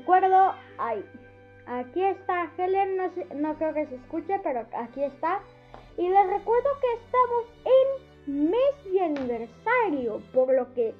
[0.00, 1.04] recuerdo, ay,
[1.66, 5.40] aquí está Helen, no, no creo que se escuche, pero aquí está.
[5.96, 7.44] Y les recuerdo que estamos
[8.26, 10.94] en mes de aniversario, por lo que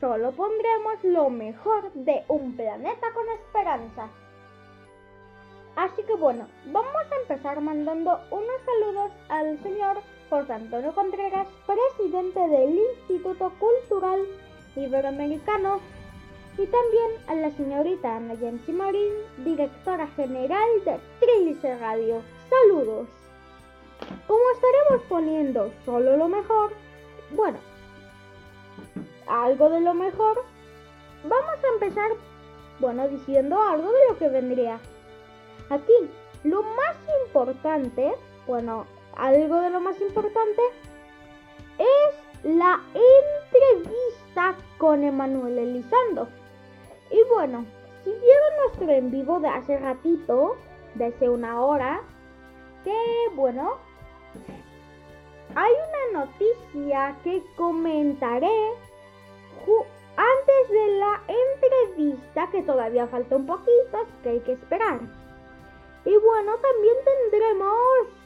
[0.00, 4.08] solo pondremos lo mejor de un planeta con esperanza.
[5.74, 9.98] Así que bueno, vamos a empezar mandando unos saludos al señor
[10.30, 14.20] José Antonio Contreras, presidente del Instituto Cultural
[14.76, 15.80] Iberoamericano,
[16.58, 19.12] y también a la señorita Ana Yancy Marín,
[19.44, 22.22] directora general de Trilce Radio.
[22.48, 23.08] Saludos.
[24.26, 26.72] Como estaremos poniendo solo lo mejor,
[27.32, 27.58] bueno,
[29.26, 30.44] algo de lo mejor,
[31.24, 32.10] vamos a empezar,
[32.78, 34.78] bueno, diciendo algo de lo que vendría.
[35.68, 36.10] Aquí,
[36.44, 38.14] lo más importante,
[38.46, 40.62] bueno, algo de lo más importante,
[41.78, 46.28] es la entrevista con Emanuel Elizondo.
[47.10, 47.64] Y bueno,
[48.04, 50.56] si vieron nuestro en vivo de hace ratito,
[50.94, 52.02] de hace una hora,
[52.84, 52.94] que
[53.34, 53.76] bueno,
[55.54, 55.72] hay
[56.12, 58.76] una noticia que comentaré
[60.16, 65.00] antes de la entrevista, que todavía falta un poquito, que hay que esperar.
[66.04, 67.72] Y bueno, también tendremos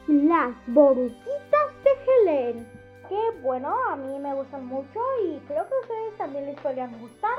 [0.07, 2.70] las boruquitas de Helen.
[3.11, 7.39] Que bueno, a mí me gustan mucho y creo que ustedes también les podrían gustar.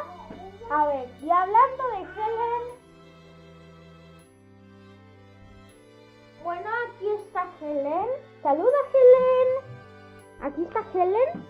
[0.69, 2.81] A ver, y hablando de Helen.
[6.44, 8.08] Bueno, aquí está Helen.
[8.44, 9.64] Saluda Helen.
[10.42, 11.45] Aquí está Helen.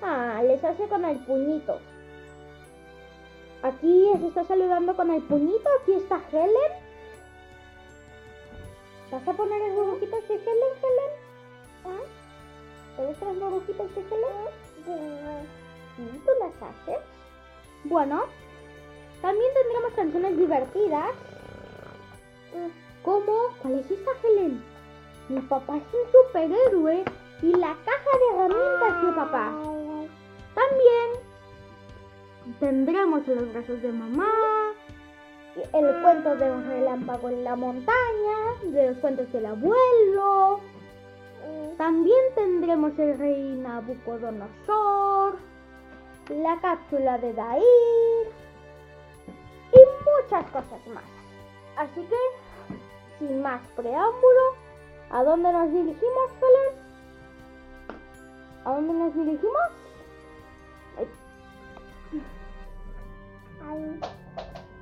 [0.00, 1.80] Ah, les hace con el puñito.
[3.64, 5.68] Aquí se está saludando con el puñito.
[5.82, 6.72] Aquí está Helen.
[9.10, 11.10] ¿Vas a poner las burbujitas de Helen, Helen?
[11.84, 12.15] ¿Ah?
[12.96, 15.46] ¿Te gustan las burbujitas de Helen?
[15.96, 16.20] ¿Sí?
[16.24, 17.04] ¿Tú las haces?
[17.84, 18.24] Bueno,
[19.20, 21.10] también tendremos canciones divertidas.
[23.02, 23.32] ¿Cómo?
[23.60, 24.62] ¿Cuál es esta, Helen?
[25.28, 27.04] Mi papá es un superhéroe
[27.42, 29.52] y la caja de herramientas de papá.
[30.54, 31.08] También
[32.60, 34.72] tendremos los brazos de mamá,
[35.54, 40.60] el cuento de un relámpago en la montaña, de los cuentos del abuelo.
[41.76, 45.36] También tendremos el rey Nabucodonosor,
[46.30, 48.32] la cápsula de Dair
[49.72, 49.78] y
[50.22, 51.04] muchas cosas más.
[51.76, 52.16] Así que,
[53.18, 54.54] sin más preámbulo,
[55.10, 56.30] ¿a dónde nos dirigimos?
[58.64, 59.70] ¿A dónde nos dirigimos?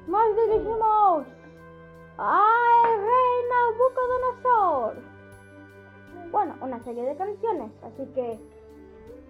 [0.06, 1.26] Nos dirigimos
[2.18, 5.13] al rey Nabucodonosor.
[6.34, 8.40] Bueno, una serie de canciones, así que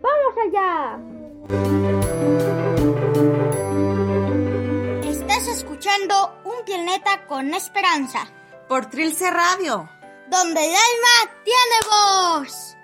[0.00, 0.98] ¡vamos allá!
[5.06, 8.20] Estás escuchando Un Planeta con Esperanza.
[8.70, 9.87] Por Trilce Radio.
[10.31, 12.75] Donde el alma tiene voz.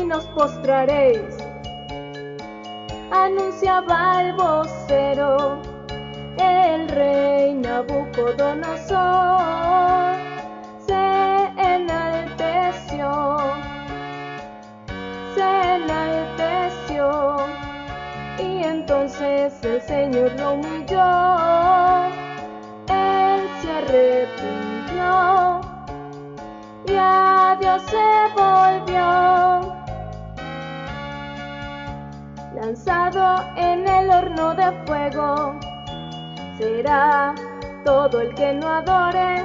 [0.00, 1.36] Bocina os postraréis,
[3.10, 5.60] anunciaba el vocero,
[6.38, 10.16] el rey Nabucodonosor
[10.86, 13.36] se enalteció,
[15.34, 17.36] se enalteció,
[18.38, 22.08] y entonces el Señor lo humilló,
[22.88, 25.60] él se arrepintió
[26.86, 27.98] y a Dios se
[28.34, 29.79] volvió.
[32.60, 35.58] Lanzado en el horno de fuego,
[36.58, 37.34] será
[37.86, 39.42] todo el que no adore.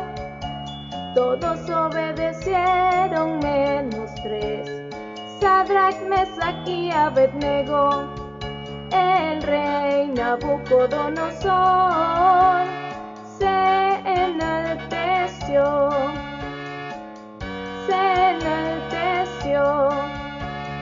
[1.15, 4.69] Todos obedecieron menos tres.
[5.39, 8.09] Sadrach, Mesach y Abednego,
[8.91, 12.65] el rey Nabucodonosor
[13.39, 15.89] se enalteció,
[17.87, 20.14] se enalteció,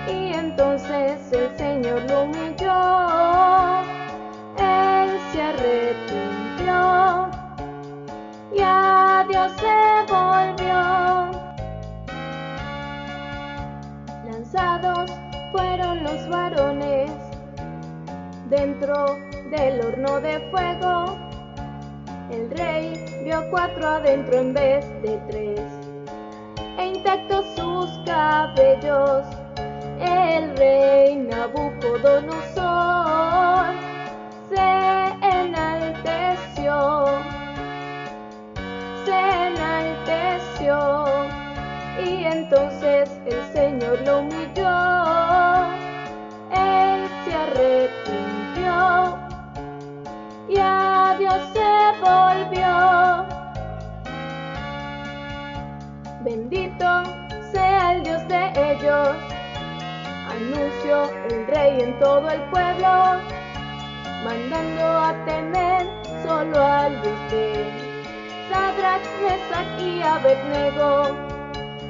[0.07, 3.81] y entonces el Señor lo humilló,
[4.57, 7.29] él se arrepintió,
[8.53, 11.31] y a Dios se volvió.
[14.29, 15.11] Lanzados
[15.51, 17.11] fueron los varones
[18.49, 19.17] dentro
[19.51, 21.17] del horno de fuego.
[22.31, 25.61] El rey vio cuatro adentro en vez de tres,
[26.77, 29.42] e intactos sus cabellos.
[30.05, 33.67] El rey Nabucodonosor
[34.49, 37.05] se enalteció,
[39.05, 39.17] se
[39.47, 40.75] enalteció,
[42.03, 44.75] y entonces el Señor lo humilló,
[46.51, 49.17] él se arrepintió
[50.49, 53.25] y a Dios se volvió.
[56.25, 56.89] Bendito
[57.51, 59.15] sea el Dios de ellos,
[60.43, 63.19] anunció el rey en todo el pueblo,
[64.23, 65.87] mandando a temer
[66.23, 67.11] solo al de
[68.49, 71.15] Sadrach, Mesach y Abednego,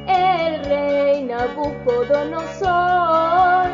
[0.08, 3.70] el rey Nabucodonosor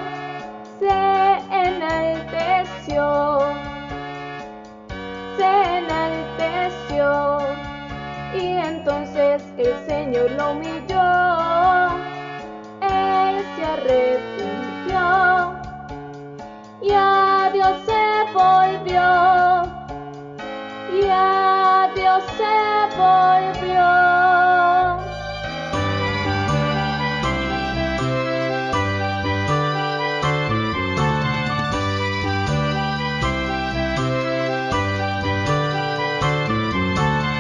[0.80, 3.40] se enalteció,
[5.38, 7.08] se enalteció,
[8.34, 11.90] y entonces el Señor lo humilló,
[12.82, 14.59] él se arrepintió,
[16.82, 19.02] y a Dios se volvió,
[20.94, 22.56] y a Dios se
[22.98, 23.90] volvió.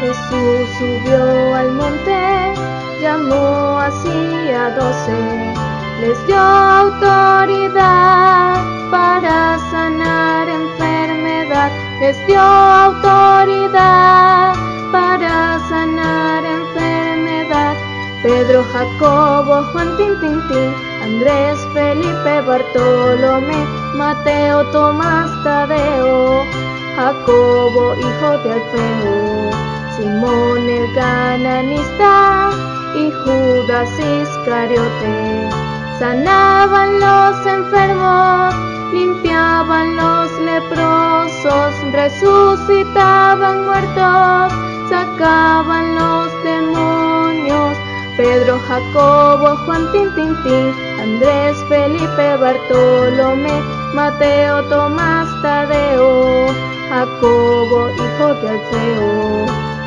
[0.01, 2.53] Jesús subió al monte,
[3.01, 5.58] llamó así a doce,
[6.01, 8.55] les dio autoridad
[8.89, 14.55] para sanar enfermedad, les dio autoridad
[14.91, 17.75] para sanar enfermedad.
[18.23, 23.61] Pedro, Jacobo, Juan, Tin, Tin, Tin, Andrés, Felipe, Bartolomé,
[23.95, 26.43] Mateo, Tomás, Tadeo,
[26.95, 29.49] Jacobo, hijo de Alfeo.
[29.95, 32.49] Simón el cananista
[32.95, 35.58] y Judas Iscariote
[35.99, 38.55] sanaban los enfermos,
[38.93, 44.53] limpiaban los leprosos, resucitaban muertos,
[44.89, 47.77] sacaban los demonios.
[48.15, 53.61] Pedro, Jacobo, Juan, Tin, Tin, Tin, Andrés, Felipe, Bartolomé,
[53.93, 56.47] Mateo, Tomás, Tadeo,
[56.89, 59.45] Jacobo, hijo de Alfeo.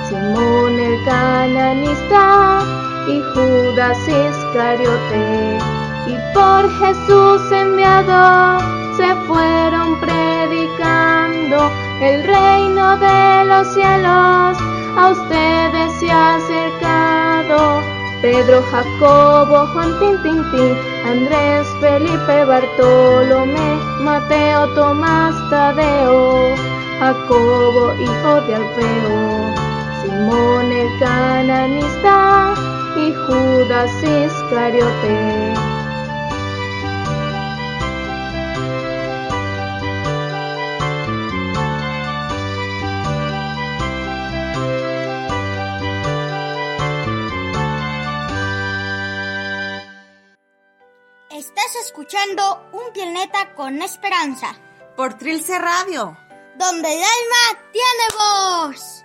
[0.08, 2.60] Simón el cananista
[3.08, 5.81] y Judas Iscariote.
[6.06, 8.58] Y por Jesús enviado
[8.96, 14.58] se fueron predicando el reino de los cielos.
[14.96, 17.80] A ustedes se ha acercado
[18.20, 26.54] Pedro, Jacobo, Juan, Tin, Tin, Tin, Andrés, Felipe, Bartolomé, Mateo, Tomás, Tadeo,
[27.00, 29.52] Jacobo, hijo de Alfeo.
[30.02, 32.54] Simón el cananista
[32.96, 35.71] y Judas Iscariote.
[51.54, 54.56] Estás escuchando un planeta con esperanza.
[54.96, 56.16] Por Trilce Radio.
[56.56, 59.04] donde el alma tiene voz.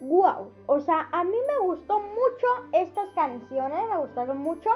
[0.00, 1.36] Wow, o sea, a mí
[2.72, 4.70] estas canciones, me gustaron mucho.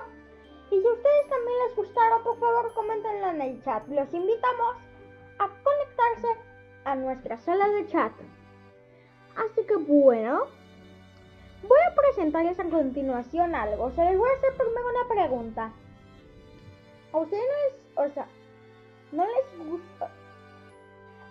[0.70, 3.86] Y si a ustedes también les gustaron, por favor coméntenlo en el chat.
[3.88, 4.76] Los invitamos
[5.38, 6.40] a conectarse
[6.84, 8.12] a nuestra sala de chat.
[9.36, 10.46] Así que bueno,
[11.62, 13.84] voy a presentarles a continuación algo.
[13.84, 15.72] O sea, les voy a hacer primero una pregunta.
[17.12, 18.26] ¿A ustedes no les, o sea,
[19.12, 20.10] no les gusta?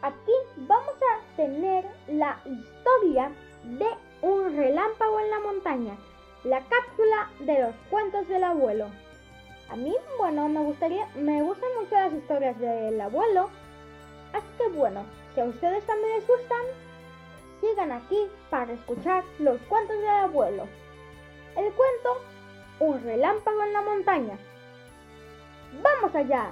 [0.03, 3.31] Aquí vamos a tener la historia
[3.63, 3.87] de
[4.21, 5.97] un relámpago en la montaña,
[6.43, 8.87] la cápsula de los cuentos del abuelo.
[9.69, 13.49] A mí, bueno, me gustaría, me gustan mucho las historias del abuelo,
[14.33, 16.61] así que bueno, si a ustedes también les gustan,
[17.61, 20.67] sigan aquí para escuchar los cuentos del abuelo.
[21.55, 22.21] El cuento,
[22.79, 24.37] un relámpago en la montaña.
[25.81, 26.49] ¡Vamos allá!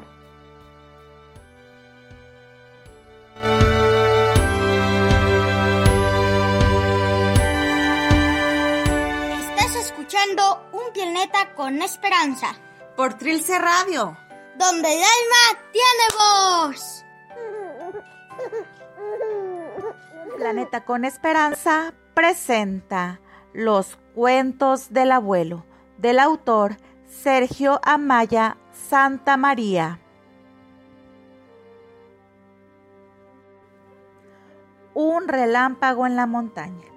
[10.20, 12.56] Escuchando un planeta con esperanza,
[12.96, 14.18] Por Trilce Radio.
[14.58, 17.06] donde el alma tiene voz.
[20.38, 23.22] Planeta con Esperanza presenta
[23.54, 25.66] Los cuentos del abuelo
[25.98, 26.76] del autor
[27.08, 28.58] Sergio Amaya
[28.90, 30.00] Santa María.
[34.94, 36.88] Un relámpago en la montaña.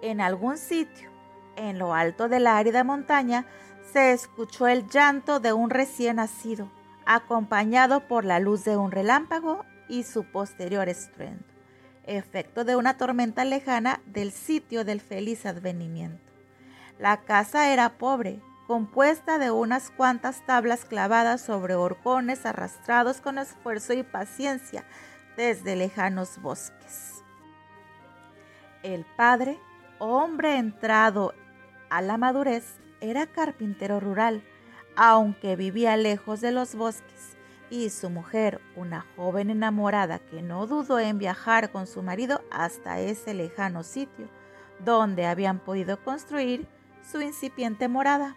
[0.00, 1.11] En algún sitio,
[1.56, 3.46] en lo alto de la árida montaña,
[3.92, 6.70] se escuchó el llanto de un recién nacido,
[7.04, 11.44] acompañado por la luz de un relámpago y su posterior estruendo,
[12.04, 16.32] efecto de una tormenta lejana del sitio del feliz advenimiento.
[16.98, 23.92] La casa era pobre, compuesta de unas cuantas tablas clavadas sobre horcones arrastrados con esfuerzo
[23.92, 24.84] y paciencia
[25.36, 27.22] desde lejanos bosques.
[28.82, 29.58] El padre,
[29.98, 31.34] hombre entrado
[31.92, 34.42] a la madurez, era carpintero rural,
[34.96, 37.36] aunque vivía lejos de los bosques,
[37.68, 42.98] y su mujer, una joven enamorada que no dudó en viajar con su marido hasta
[42.98, 44.30] ese lejano sitio,
[44.78, 46.66] donde habían podido construir
[47.02, 48.36] su incipiente morada.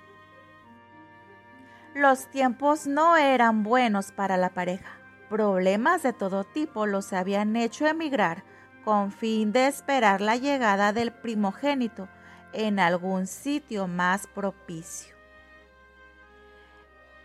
[1.94, 5.00] Los tiempos no eran buenos para la pareja.
[5.30, 8.44] Problemas de todo tipo los habían hecho emigrar
[8.84, 12.10] con fin de esperar la llegada del primogénito
[12.56, 15.14] en algún sitio más propicio.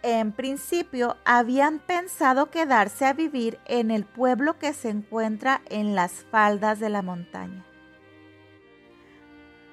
[0.03, 6.25] En principio habían pensado quedarse a vivir en el pueblo que se encuentra en las
[6.31, 7.67] faldas de la montaña.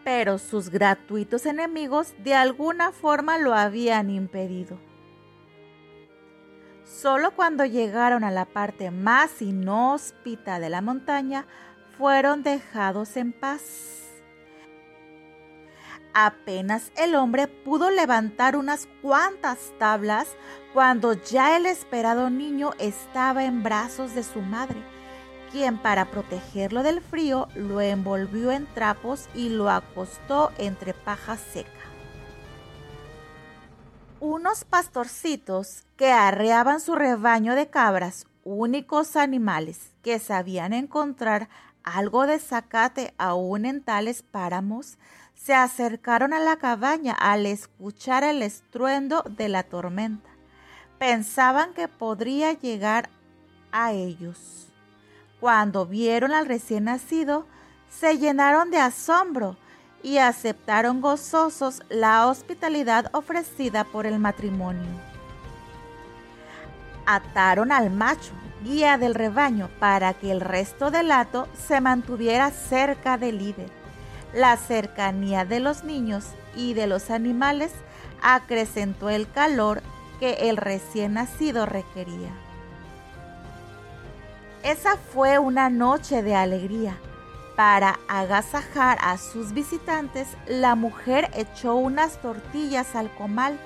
[0.04, 4.80] Pero sus gratuitos enemigos de alguna forma lo habían impedido.
[6.84, 11.46] Solo cuando llegaron a la parte más inhóspita de la montaña
[11.98, 14.07] fueron dejados en paz.
[16.20, 20.28] Apenas el hombre pudo levantar unas cuantas tablas
[20.74, 24.82] cuando ya el esperado niño estaba en brazos de su madre,
[25.52, 31.70] quien para protegerlo del frío lo envolvió en trapos y lo acostó entre paja seca.
[34.20, 41.48] Unos pastorcitos que arreaban su rebaño de cabras, únicos animales que sabían encontrar
[41.84, 44.98] algo de zacate aún en tales páramos,
[45.38, 50.29] se acercaron a la cabaña al escuchar el estruendo de la tormenta.
[50.98, 53.10] Pensaban que podría llegar
[53.72, 54.74] a ellos.
[55.39, 57.46] Cuando vieron al recién nacido,
[57.88, 59.56] se llenaron de asombro
[60.01, 64.89] y aceptaron gozosos la hospitalidad ofrecida por el matrimonio.
[67.06, 73.17] Ataron al macho, guía del rebaño, para que el resto del hato se mantuviera cerca
[73.17, 73.76] del líder.
[74.38, 76.25] La cercanía de los niños
[76.56, 77.72] y de los animales
[78.22, 79.82] acrecentó el calor
[80.20, 82.29] que el recién nacido requería.
[84.62, 87.00] Esa fue una noche de alegría.
[87.56, 93.58] Para agasajar a sus visitantes, la mujer echó unas tortillas al comal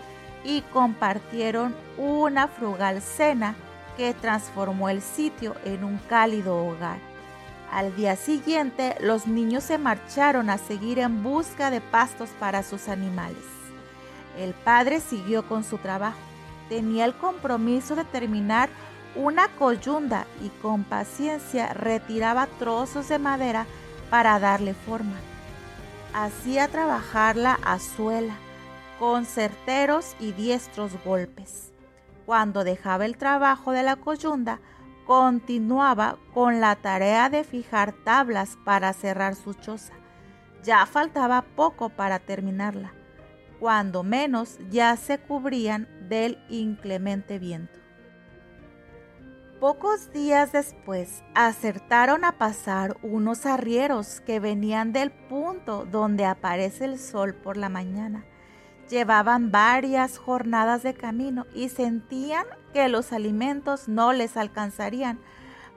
[0.46, 3.56] y compartieron una frugal cena
[3.98, 7.11] que transformó el sitio en un cálido hogar.
[7.72, 12.90] Al día siguiente, los niños se marcharon a seguir en busca de pastos para sus
[12.90, 13.46] animales.
[14.38, 16.20] El padre siguió con su trabajo.
[16.68, 18.70] Tenía el compromiso de terminar
[19.16, 23.66] una coyunda y con paciencia retiraba trozos de madera
[24.10, 25.16] para darle forma.
[26.14, 28.36] Hacía trabajarla a suela,
[29.00, 31.72] con certeros y diestros golpes.
[32.26, 34.60] Cuando dejaba el trabajo de la coyunda,
[35.12, 39.92] continuaba con la tarea de fijar tablas para cerrar su choza.
[40.64, 42.94] Ya faltaba poco para terminarla,
[43.60, 47.78] cuando menos ya se cubrían del inclemente viento.
[49.60, 56.98] Pocos días después acertaron a pasar unos arrieros que venían del punto donde aparece el
[56.98, 58.24] sol por la mañana.
[58.92, 65.18] Llevaban varias jornadas de camino y sentían que los alimentos no les alcanzarían,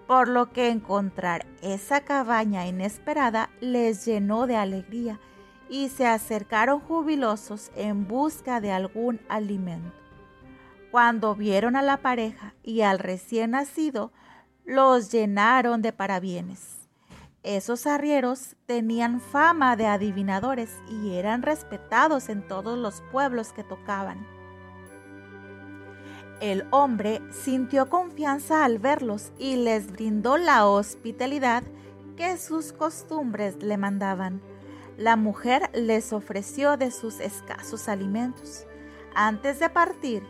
[0.09, 5.21] por lo que encontrar esa cabaña inesperada les llenó de alegría
[5.69, 9.95] y se acercaron jubilosos en busca de algún alimento.
[10.91, 14.11] Cuando vieron a la pareja y al recién nacido,
[14.65, 16.74] los llenaron de parabienes.
[17.45, 24.27] Esos arrieros tenían fama de adivinadores y eran respetados en todos los pueblos que tocaban.
[26.41, 31.63] El hombre sintió confianza al verlos y les brindó la hospitalidad
[32.17, 34.41] que sus costumbres le mandaban.
[34.97, 38.67] La mujer les ofreció de sus escasos alimentos.
[39.15, 40.23] Antes de partir,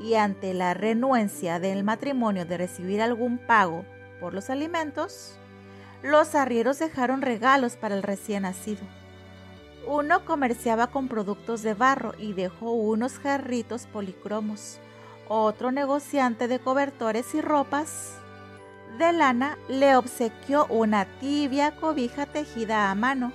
[0.00, 3.84] y ante la renuencia del matrimonio de recibir algún pago
[4.20, 5.38] por los alimentos,
[6.04, 8.82] los arrieros dejaron regalos para el recién nacido.
[9.86, 14.78] Uno comerciaba con productos de barro y dejó unos jarritos policromos.
[15.28, 18.16] Otro negociante de cobertores y ropas
[18.98, 23.32] de lana le obsequió una tibia cobija tejida a mano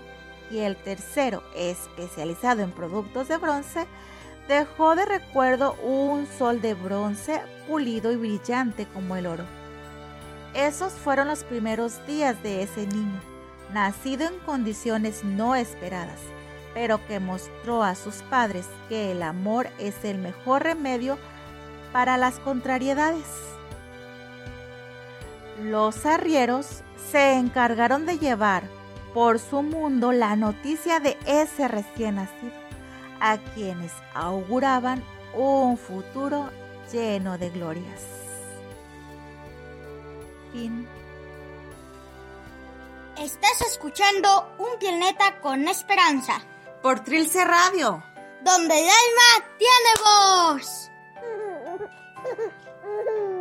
[0.51, 3.87] y el tercero, especializado en productos de bronce,
[4.47, 9.58] dejó de recuerdo un sol de bronce pulido y brillante como el oro.
[10.53, 13.19] Esos fueron los primeros días de ese niño,
[13.73, 16.19] nacido en condiciones no esperadas,
[16.73, 21.17] pero que mostró a sus padres que el amor es el mejor remedio
[21.91, 23.25] para las contrariedades.
[25.61, 26.81] Los arrieros
[27.11, 28.63] se encargaron de llevar
[29.13, 32.69] por su mundo la noticia de ese recién nacido
[33.19, 36.49] a quienes auguraban un futuro
[36.91, 38.18] lleno de glorias.
[40.51, 40.87] Fin.
[43.17, 46.41] Estás escuchando un planeta con esperanza,
[46.81, 48.03] Por Trilce Radio.
[48.41, 50.89] donde el alma tiene voz.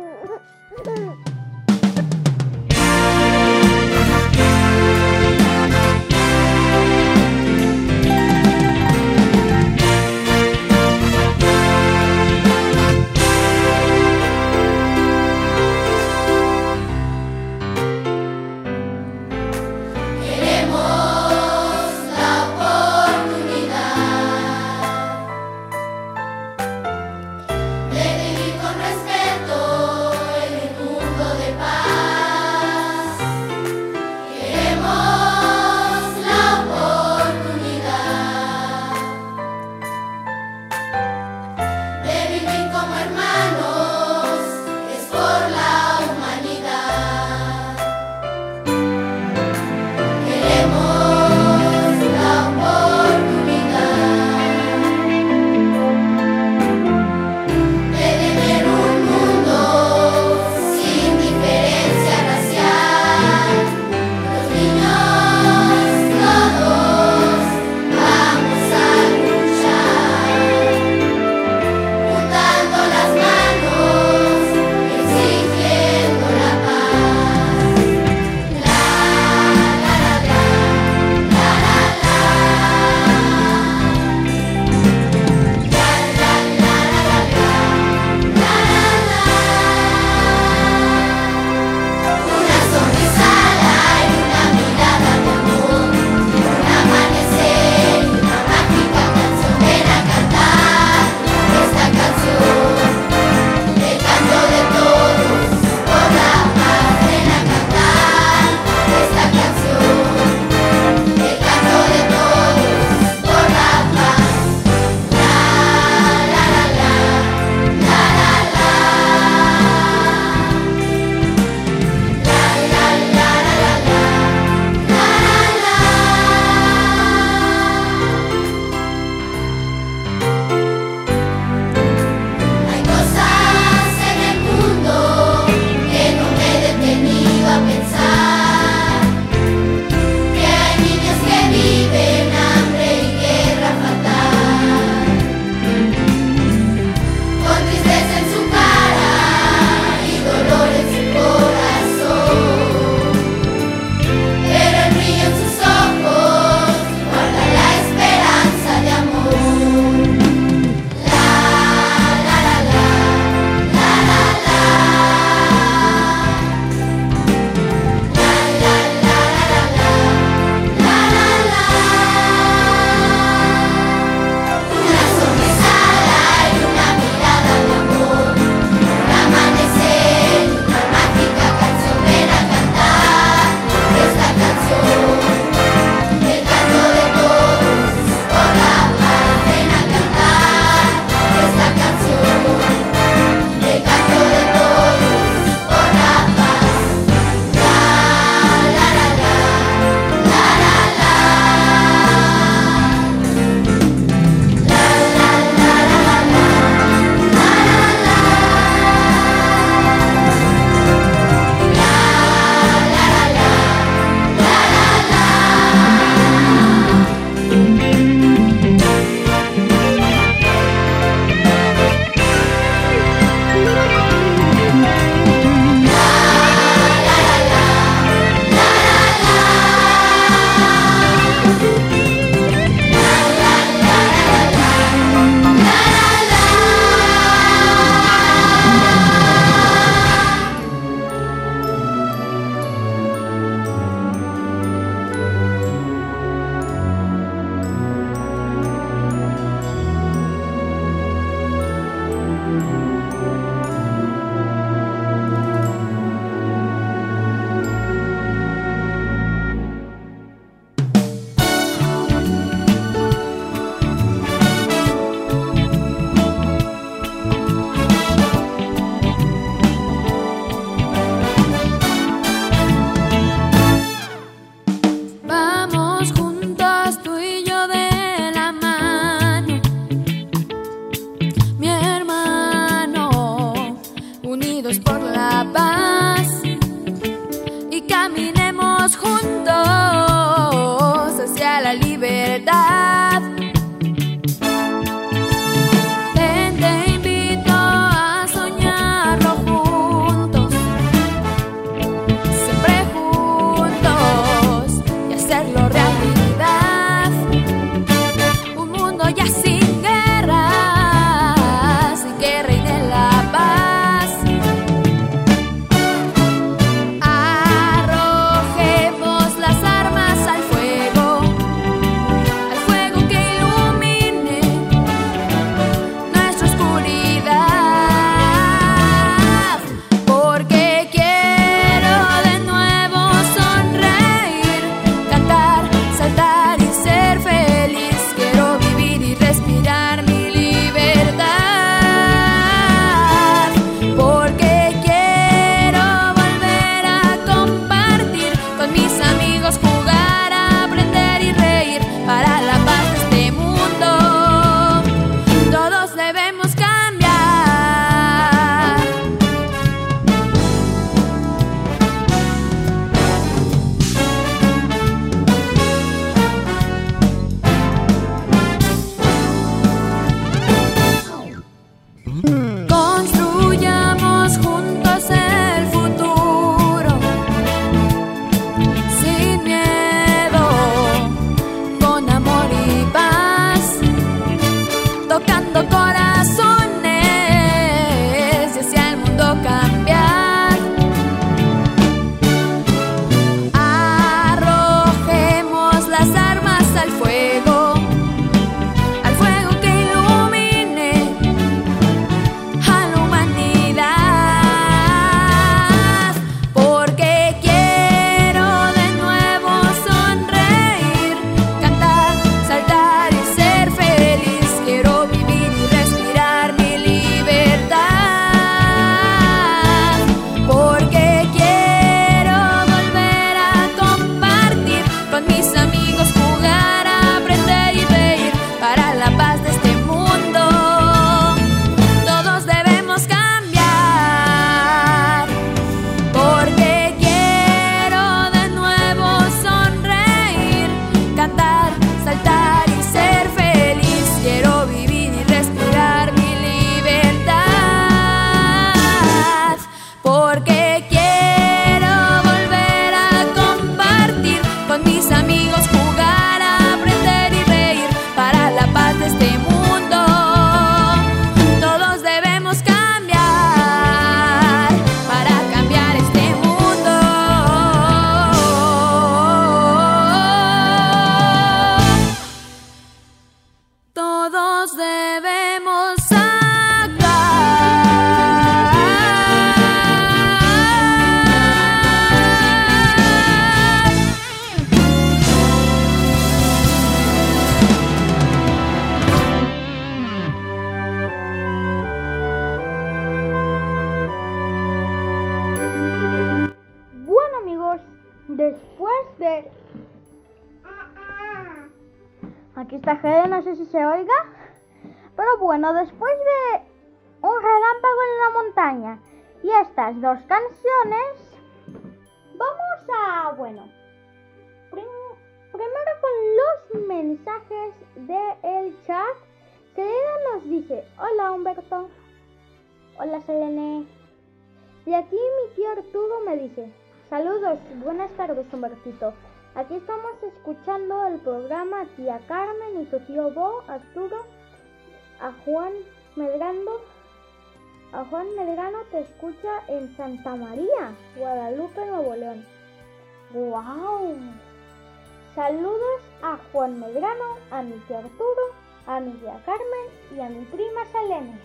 [550.21, 551.39] a mi prima Selene.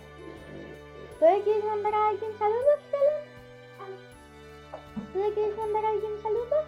[1.19, 3.35] ¿Tú le quieres mandar a alguien saludos, Selene?
[5.13, 6.65] ¿Tú le quieres mandar a alguien saludos?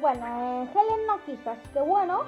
[0.00, 2.22] Bueno, eh, Helen no quiso, así que bueno.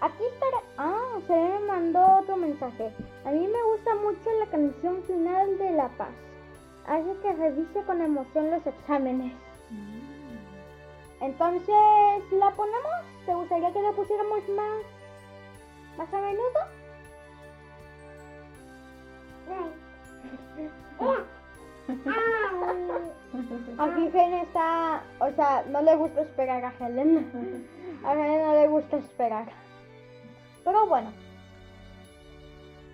[0.00, 0.62] Aquí estará.
[0.76, 2.92] Ah, se me mandó otro mensaje.
[3.24, 6.10] A mí me gusta mucho la canción final de La Paz.
[6.86, 9.32] Hace que revise con emoción los exámenes.
[11.20, 13.04] Entonces, ¿la ponemos?
[13.26, 14.82] ¿Te gustaría que la pusiéramos más,
[15.96, 16.60] más a menudo?
[23.78, 27.66] Aquí Helen está, o sea, no le gusta esperar a Helen.
[28.04, 29.46] A Helen no le gusta esperar.
[30.64, 31.12] Pero bueno.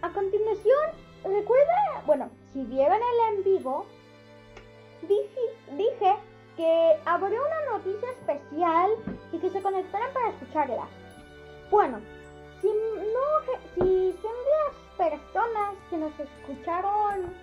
[0.03, 0.91] A continuación,
[1.25, 3.87] recuerda, bueno, si vieron el en vivo,
[5.03, 5.41] dije,
[5.73, 6.15] dije
[6.57, 8.91] que habría una noticia especial
[9.33, 10.87] y que se conectaran para escucharla.
[11.71, 12.01] Bueno,
[12.61, 17.35] si no, si son las personas que nos escucharon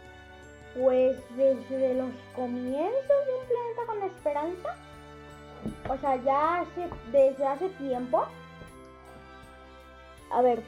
[0.73, 4.75] pues desde los comienzos de un planeta con esperanza,
[5.89, 8.25] o sea, ya hace, desde hace tiempo.
[10.31, 10.63] A ver,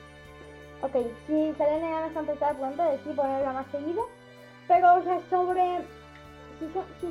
[0.82, 4.08] ok, si salen ya nos contestar pronto, decir ponerla más seguido,
[4.67, 5.79] pero o sea, sobre
[6.67, 7.08] si son, si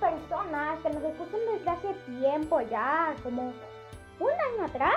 [0.00, 3.52] personas que nos escuchan desde hace tiempo ya, como
[4.20, 4.96] un año atrás,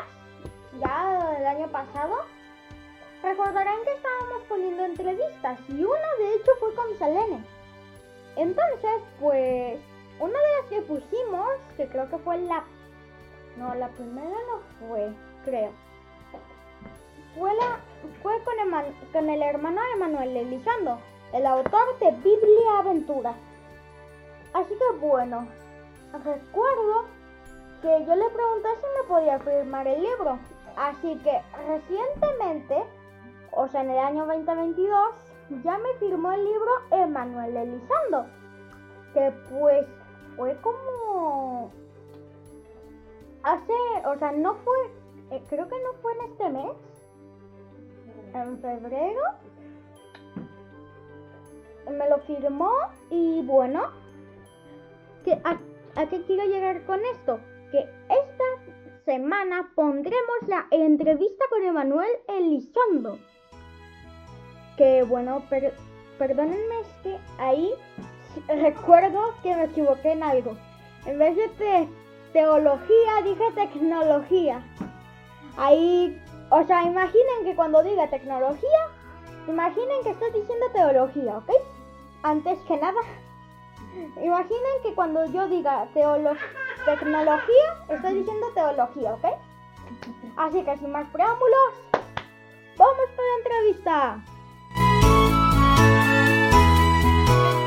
[0.80, 2.24] ya el año pasado,
[3.22, 7.43] recordarán que estábamos poniendo entrevistas y una de hecho fue con Selene.
[8.36, 9.80] Entonces, pues,
[10.19, 12.63] una de las que pusimos, que creo que fue la...
[13.58, 15.12] No, la primera no fue,
[15.43, 15.72] creo.
[17.38, 17.80] Fue, la,
[18.22, 21.00] fue con, el hermano de Manuel Elizondo,
[21.34, 23.34] el autor de Biblia Aventura.
[24.53, 25.47] Así que bueno,
[26.13, 27.05] recuerdo
[27.81, 30.39] que yo le pregunté si me podía firmar el libro.
[30.75, 32.83] Así que recientemente,
[33.51, 35.13] o sea, en el año 2022,
[35.63, 38.25] ya me firmó el libro Emanuel Elizondo.
[39.13, 39.85] Que pues
[40.35, 41.71] fue como...
[43.43, 43.73] Hace,
[44.05, 44.77] o sea, no fue,
[45.31, 46.71] eh, creo que no fue en este mes.
[48.33, 49.21] En febrero.
[51.89, 52.71] Me lo firmó
[53.09, 53.89] y bueno,
[55.43, 55.60] a,
[56.01, 57.39] ¿a qué quiero llegar con esto?
[57.71, 58.43] Que esta
[59.05, 63.17] semana pondremos la entrevista con Emanuel Elizondo.
[64.77, 65.73] Que bueno, per-
[66.17, 67.73] perdónenme, es que ahí
[68.47, 70.55] recuerdo que me equivoqué en algo.
[71.05, 71.89] En vez de te-
[72.34, 74.62] teología, dije tecnología.
[75.58, 78.79] Ahí, o sea, imaginen que cuando diga tecnología,
[79.47, 81.51] imaginen que estoy diciendo teología, ¿ok?
[82.23, 82.99] Antes que nada,
[84.21, 86.38] Imaginen que cuando yo diga teolo-
[86.86, 89.25] tecnología, estoy diciendo teología, ¿ok?
[90.38, 91.73] Así que sin más preámbulos,
[92.78, 94.23] vamos con la entrevista.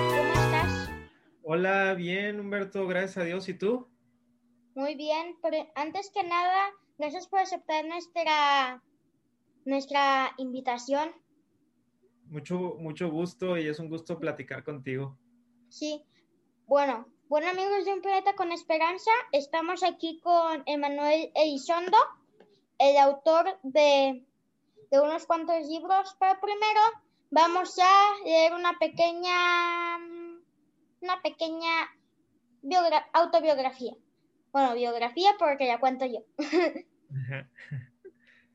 [0.08, 0.90] ¿Cómo estás?
[1.42, 3.48] Hola, bien, Humberto, gracias a Dios.
[3.48, 3.88] ¿Y tú?
[4.74, 8.82] Muy bien, pero antes que nada, gracias por aceptar nuestra
[9.64, 11.10] nuestra invitación.
[12.26, 15.18] Mucho, mucho gusto y es un gusto platicar contigo.
[15.68, 16.04] Sí.
[16.66, 21.96] Bueno, bueno amigos de Un Planeta con Esperanza, estamos aquí con Emanuel Elizondo,
[22.78, 24.24] el autor de,
[24.90, 26.80] de unos cuantos libros, pero primero
[27.30, 29.96] vamos a leer una pequeña
[31.00, 31.90] una pequeña
[32.62, 33.94] biogra- autobiografía.
[34.52, 36.20] Bueno, biografía porque la cuento yo.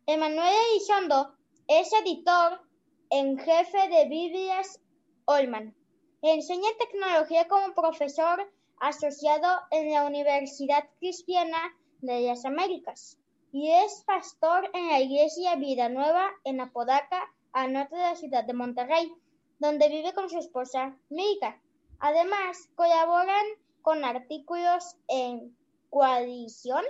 [0.06, 1.36] Emanuel Elizondo
[1.68, 2.62] es editor
[3.10, 4.80] en jefe de Biblias
[5.26, 5.76] Olman.
[6.22, 13.18] Enseña tecnología como profesor asociado en la Universidad Cristiana de las Américas
[13.52, 18.44] y es pastor en la iglesia Vida Nueva en Apodaca, al norte de la ciudad
[18.44, 19.14] de Monterrey,
[19.60, 21.62] donde vive con su esposa Mica.
[22.00, 23.46] Además, colaboran
[23.82, 25.56] con artículos en
[25.90, 26.84] Coalición.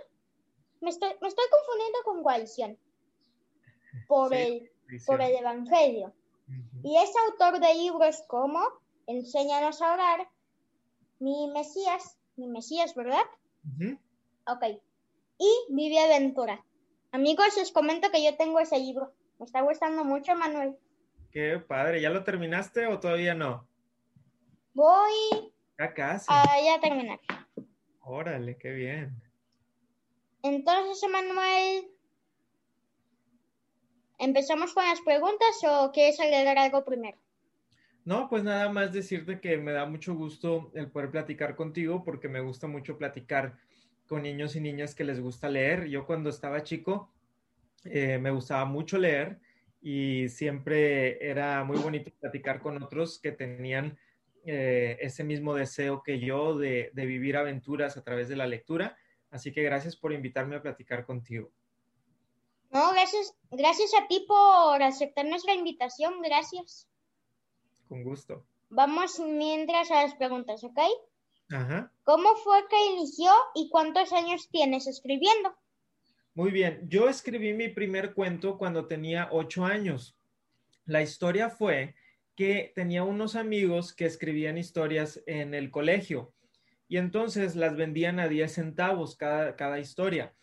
[0.82, 2.78] Me estoy, me estoy confundiendo con Coalición.
[4.08, 6.14] Por, Sí, el, por el Evangelio.
[6.84, 8.62] Y es autor de libros como
[9.08, 10.30] Enséñanos a orar,
[11.20, 13.24] Mi Mesías, Mi Mesías, ¿verdad?
[14.48, 14.64] Ok.
[15.40, 16.64] Y Vive Aventura.
[17.12, 19.14] Amigos, les comento que yo tengo ese libro.
[19.40, 20.78] Me está gustando mucho, Manuel.
[21.32, 23.68] Qué padre, ¿ya lo terminaste o todavía no?
[24.74, 26.26] Voy Ya casi.
[26.30, 27.20] a ya terminar.
[28.02, 29.22] Órale, qué bien.
[30.44, 31.90] Entonces, Manuel,
[34.18, 37.18] ¿empezamos con las preguntas o quieres agregar algo primero?
[38.08, 42.30] No, pues nada más decirte que me da mucho gusto el poder platicar contigo porque
[42.30, 43.58] me gusta mucho platicar
[44.08, 45.90] con niños y niñas que les gusta leer.
[45.90, 47.12] Yo cuando estaba chico
[47.84, 49.42] eh, me gustaba mucho leer
[49.82, 54.00] y siempre era muy bonito platicar con otros que tenían
[54.46, 58.96] eh, ese mismo deseo que yo de, de vivir aventuras a través de la lectura.
[59.32, 61.52] Así que gracias por invitarme a platicar contigo.
[62.70, 66.22] No, gracias, gracias a ti por aceptar nuestra invitación.
[66.22, 66.88] Gracias.
[67.88, 68.46] Con gusto.
[68.70, 70.80] Vamos mientras a las preguntas, ¿ok?
[71.50, 71.92] Ajá.
[72.04, 75.56] ¿Cómo fue que inició y cuántos años tienes escribiendo?
[76.34, 80.16] Muy bien, yo escribí mi primer cuento cuando tenía ocho años.
[80.86, 81.96] La historia fue
[82.36, 86.34] que tenía unos amigos que escribían historias en el colegio
[86.88, 90.34] y entonces las vendían a 10 centavos cada, cada historia.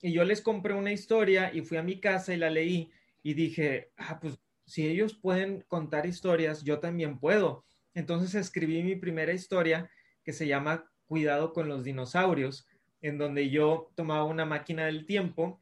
[0.00, 2.90] Y yo les compré una historia y fui a mi casa y la leí
[3.22, 7.64] y dije, ah, pues si ellos pueden contar historias, yo también puedo.
[7.94, 9.90] Entonces escribí mi primera historia
[10.22, 12.68] que se llama Cuidado con los dinosaurios,
[13.00, 15.58] en donde yo tomaba una máquina del tiempo,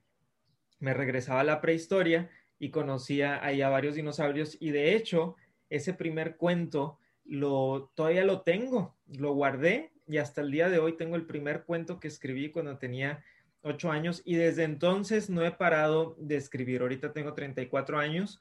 [0.80, 5.36] me regresaba a la prehistoria y conocía ahí a varios dinosaurios y de hecho
[5.70, 10.96] ese primer cuento lo todavía lo tengo, lo guardé y hasta el día de hoy
[10.96, 13.22] tengo el primer cuento que escribí cuando tenía
[13.62, 16.80] ocho años y desde entonces no he parado de escribir.
[16.80, 18.40] Ahorita tengo 34 años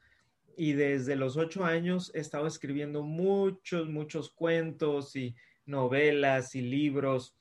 [0.58, 7.36] y desde los ocho años he estado escribiendo muchos, muchos cuentos y novelas y libros.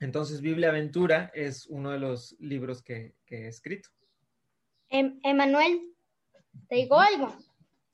[0.00, 3.88] Entonces, Biblia Aventura es uno de los libros que, he escrito.
[4.88, 5.94] Em, Emanuel,
[6.68, 7.34] te digo algo.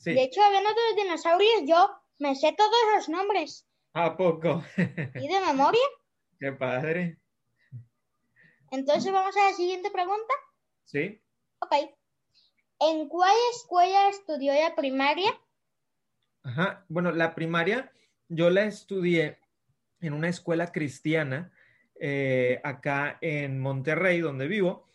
[0.05, 3.66] De hecho, hablando de los dinosaurios, yo me sé todos los nombres.
[3.92, 4.64] ¿A poco?
[5.14, 5.81] ¿Y de memoria?
[6.40, 7.18] Qué padre.
[8.71, 10.35] Entonces, ¿vamos a la siguiente pregunta?
[10.85, 11.23] Sí.
[11.61, 11.73] Ok.
[12.85, 15.30] ¿En cuál escuela estudió la primaria?
[16.42, 16.85] Ajá.
[16.88, 17.92] Bueno, la primaria
[18.28, 19.38] yo la estudié
[20.00, 21.52] en una escuela cristiana
[22.00, 24.88] eh, acá en Monterrey, donde vivo,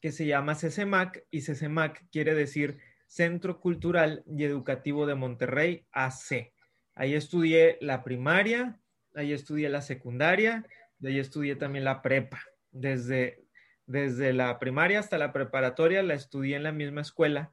[0.00, 6.52] que se llama CECEMAC y CECEMAC quiere decir Centro Cultural y Educativo de Monterrey, AC.
[6.94, 8.80] Ahí estudié la primaria,
[9.14, 10.66] ahí estudié la secundaria,
[10.98, 12.42] de ahí estudié también la prepa.
[12.72, 13.46] Desde,
[13.88, 17.50] desde la primaria hasta la preparatoria la estudié en la misma escuela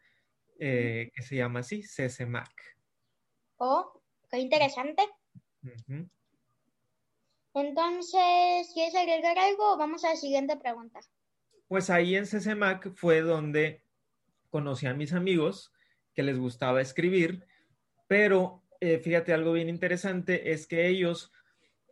[0.60, 2.52] eh, que se llama así, CCMAC.
[3.58, 5.04] Oh, qué interesante.
[7.54, 11.00] Entonces, ¿quieres agregar algo vamos a la siguiente pregunta?
[11.70, 13.82] Pues ahí en CCMAC fue donde
[14.50, 15.72] conocí a mis amigos
[16.14, 17.48] que les gustaba escribir,
[18.08, 21.32] pero eh, fíjate algo bien interesante, es que ellos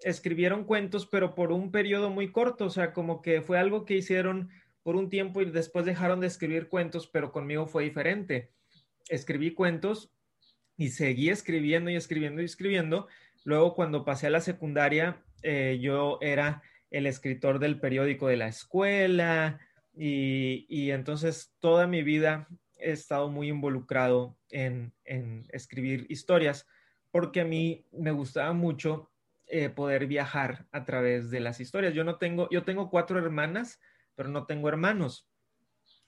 [0.04, 3.95] escribieron cuentos, pero por un periodo muy corto, o sea, como que fue algo que
[3.95, 4.49] hicieron
[4.84, 8.51] por un tiempo y después dejaron de escribir cuentos, pero conmigo fue diferente.
[9.10, 10.12] Escribí cuentos
[10.78, 13.08] y seguí escribiendo y escribiendo y escribiendo.
[13.45, 18.47] Luego, cuando pasé a la secundaria, eh, yo era el escritor del periódico de la
[18.47, 19.60] escuela,
[19.95, 22.47] y, entonces toda mi vida
[22.78, 24.93] he estado muy involucrado en,
[25.49, 26.68] escribir historias
[27.12, 29.12] porque a mí me gustaba mucho
[29.56, 31.93] eh, poder viajar a través de las historias.
[31.93, 33.80] Yo no tengo, yo tengo cuatro hermanas,
[34.16, 35.30] pero no tengo hermanos.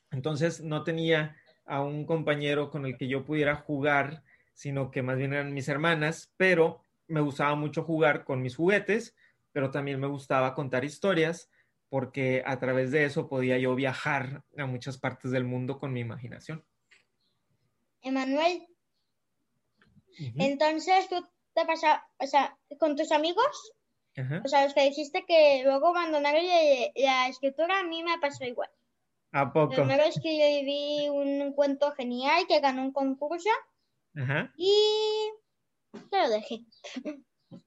[0.09, 4.23] Entonces no tenía a un compañero con el que yo pudiera jugar,
[4.55, 9.15] sino que más bien eran mis hermanas, pero me gustaba mucho jugar con mis juguetes,
[9.51, 11.51] pero también me gustaba contar historias
[11.87, 15.99] porque a través de eso podía yo viajar a muchas partes del mundo con mi
[15.99, 16.65] imaginación.
[18.01, 18.65] Emanuel,
[20.35, 21.23] entonces tú
[21.55, 23.73] te pasas, o sea, con tus amigos,
[24.43, 26.41] o sea, los que dijiste que luego abandonaron
[26.95, 28.69] la, escritura, a mí me pasó igual.
[29.31, 29.73] ¿A poco?
[29.73, 33.49] Primero escribí un cuento genial que ganó un concurso
[34.57, 34.73] y
[36.11, 36.61] lo dejé.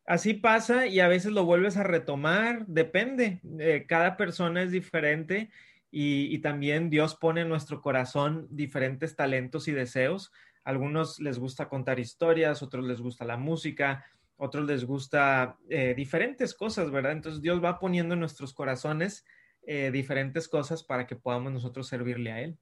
[0.06, 3.40] Así pasa y a veces lo vuelves a retomar, depende.
[3.58, 5.50] Eh, cada persona es diferente
[5.90, 10.32] y, también Dios pone en nuestro corazón diferentes talentos y deseos.
[10.68, 14.04] Algunos les gusta contar historias, otros les gusta la música,
[14.36, 17.12] otros les gusta eh, diferentes cosas, ¿verdad?
[17.12, 19.24] Entonces Dios va poniendo en nuestros corazones
[19.62, 22.58] eh, diferentes cosas para que podamos nosotros servirle a Él.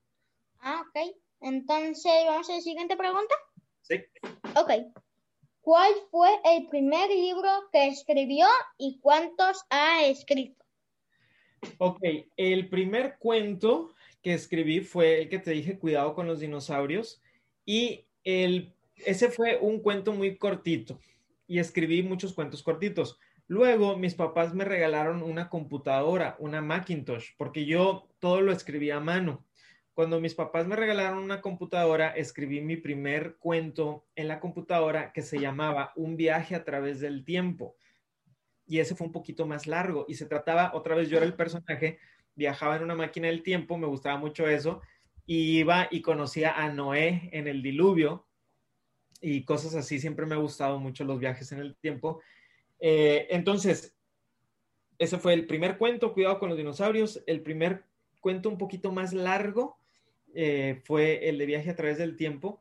[0.60, 1.16] Ah, ok.
[1.40, 3.34] Entonces, ¿vamos a la siguiente pregunta?
[3.82, 3.96] Sí.
[4.54, 4.70] Ok.
[5.60, 8.46] ¿Cuál fue el primer libro que escribió
[8.78, 10.64] y cuántos ha escrito?
[11.78, 11.98] Ok,
[12.36, 13.90] el primer cuento
[14.22, 17.20] que escribí fue el que te dije, Cuidado con los dinosaurios,
[17.66, 18.72] y el,
[19.04, 20.98] ese fue un cuento muy cortito,
[21.46, 23.18] y escribí muchos cuentos cortitos.
[23.48, 29.00] Luego mis papás me regalaron una computadora, una Macintosh, porque yo todo lo escribía a
[29.00, 29.44] mano.
[29.94, 35.22] Cuando mis papás me regalaron una computadora, escribí mi primer cuento en la computadora que
[35.22, 37.76] se llamaba Un viaje a través del tiempo.
[38.66, 41.34] Y ese fue un poquito más largo y se trataba, otra vez yo era el
[41.34, 41.98] personaje,
[42.34, 44.82] viajaba en una máquina del tiempo, me gustaba mucho eso,
[45.26, 48.26] iba y conocía a Noé en el diluvio
[49.20, 49.98] y cosas así.
[49.98, 52.20] Siempre me ha gustado mucho los viajes en el tiempo.
[52.78, 53.96] Eh, entonces,
[54.98, 57.84] ese fue el primer cuento, Cuidado con los dinosaurios, el primer
[58.20, 59.76] cuento un poquito más largo
[60.34, 62.58] eh, fue el de viaje a través del tiempo.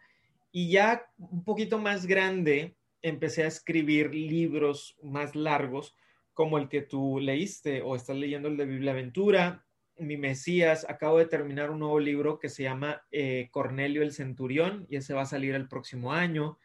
[0.52, 5.96] Y ya un poquito más grande, empecé a escribir libros más largos,
[6.34, 9.65] como el que tú leíste o estás leyendo el de Biblia Aventura,
[9.98, 10.86] Mi Mesías.
[10.90, 15.14] Acabo de terminar un nuevo libro que se llama eh, Cornelio el Centurión y ese
[15.14, 16.58] va a salir el próximo año.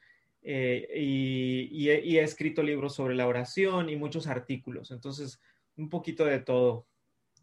[0.43, 4.91] eh, y, y he- y he escrito libros sobre la oración y muchos artículos.
[4.91, 5.39] Entonces,
[5.77, 6.87] un poquito de todo.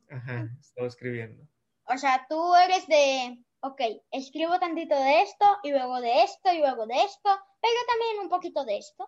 [0.09, 1.47] Ajá, he estado escribiendo.
[1.85, 3.81] O sea, tú eres de, ok,
[4.11, 7.29] escribo tantito de esto y luego de esto y luego de esto,
[7.61, 9.07] pero también un poquito de esto.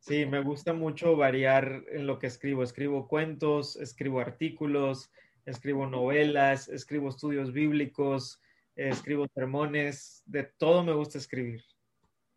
[0.00, 2.62] Sí, me gusta mucho variar en lo que escribo.
[2.64, 5.12] Escribo cuentos, escribo artículos,
[5.44, 8.40] escribo novelas, escribo estudios bíblicos,
[8.76, 11.64] escribo sermones, de todo me gusta escribir.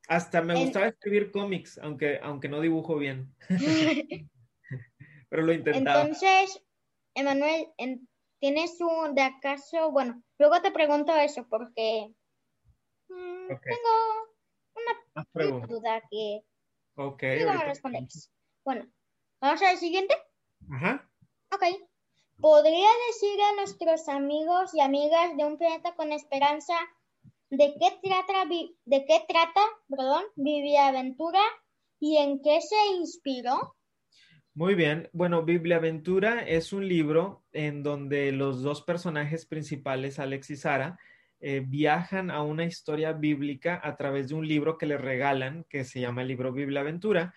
[0.08, 3.34] Hasta me gustaba escribir cómics, aunque, aunque no dibujo bien,
[5.30, 6.02] pero lo intentaba.
[6.02, 6.64] Entonces,
[7.16, 8.08] Emanuel, en-
[8.40, 9.92] ¿tienes un de acaso?
[9.92, 12.14] Bueno, luego te pregunto eso porque
[13.08, 13.94] mm, tengo
[14.76, 16.42] una duda que
[16.96, 18.32] Ok, luego me responderéis.
[18.66, 18.88] Bueno,
[19.42, 20.16] vamos al siguiente.
[20.72, 21.10] Ajá.
[21.52, 21.64] Ok.
[22.40, 26.74] ¿Podría decir a nuestros amigos y amigas de un planeta con esperanza
[27.50, 31.42] de qué trata, de qué trata, perdón, Vivia Aventura
[32.00, 33.76] y en qué se inspiró?
[34.56, 35.10] Muy bien.
[35.14, 41.00] Bueno, Biblia Aventura es un libro en donde los dos personajes principales, Alex y Sara,
[41.40, 45.84] eh, viajan a una historia bíblica a través de un libro que les regalan, que
[45.84, 47.34] se llama el libro Biblia Aventura,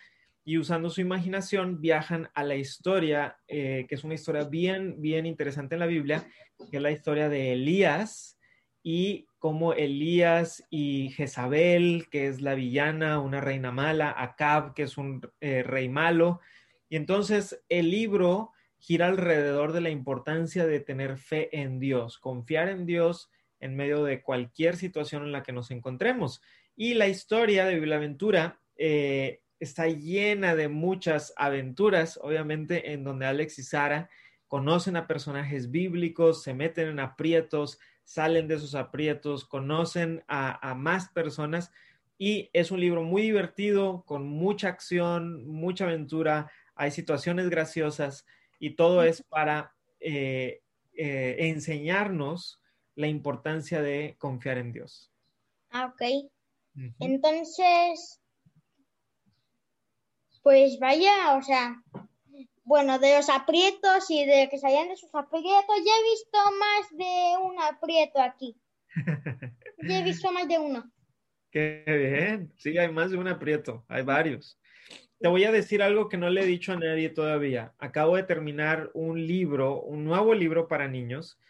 [0.47, 5.27] y usando su imaginación viajan a la historia, eh, que es una historia bien, bien
[5.27, 6.25] interesante en la Biblia,
[6.71, 8.39] que es la historia de Elías
[8.81, 14.97] y cómo Elías y Jezabel, que es la villana, una reina mala, Acab, que es
[14.97, 16.41] un eh, rey malo,
[16.89, 22.69] y entonces el libro gira alrededor de la importancia de tener fe en Dios, confiar
[22.69, 26.41] en Dios en medio de cualquier situación en la que nos encontremos.
[26.77, 33.59] Y la historia de Biblia eh, está llena de muchas aventuras, obviamente, en donde Alex
[33.59, 34.11] y Sara
[34.49, 40.75] conocen a personajes bíblicos, se meten en aprietos, salen de esos aprietos, conocen a, a
[40.75, 41.73] más personas
[42.19, 48.27] y es un libro muy divertido, con mucha acción, mucha aventura, hay situaciones graciosas
[48.59, 50.63] y todo es para eh,
[50.95, 52.61] eh, enseñarnos
[52.95, 55.11] la importancia de confiar en Dios.
[55.71, 56.31] Ah, ok.
[57.01, 58.21] Entonces,
[60.47, 61.83] pues vaya, o sea,
[62.63, 66.97] bueno, de los aprietos y de que salían de sus aprietos, ya he visto más
[66.97, 68.57] de un aprieto aquí.
[69.89, 70.89] Ya he visto más de uno.
[71.51, 72.53] Qué bien.
[72.59, 74.57] Sí, hay más de un aprieto, hay varios.
[75.19, 77.75] Te voy a decir algo que no le he dicho a nadie todavía.
[77.81, 81.41] Acabo de terminar un libro, un nuevo libro para niños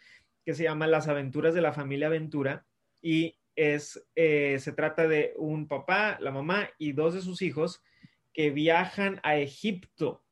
[0.43, 2.65] que se llama Las aventuras de la familia Aventura
[2.99, 7.83] y es, eh, se trata de un papá, la mamá y dos de sus hijos
[8.37, 10.23] que viajan a Egipto.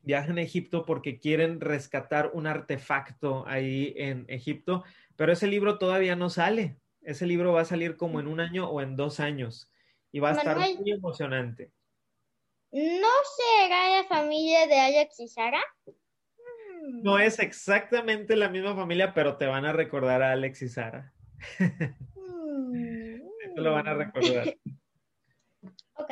[0.00, 4.84] Viajan a Egipto porque quieren rescatar un artefacto ahí en Egipto,
[5.16, 6.80] pero ese libro todavía no sale.
[7.02, 9.70] Ese libro va a salir como en un año o en dos años
[10.12, 11.72] y va a estar muy emocionante.
[12.72, 15.62] ¿No será la familia de Alex y Sara?
[17.02, 21.12] No es exactamente la misma familia, pero te van a recordar a Alex y Sara.
[21.58, 23.20] mm.
[23.56, 24.56] Te lo van a recordar.
[25.96, 26.10] Ok.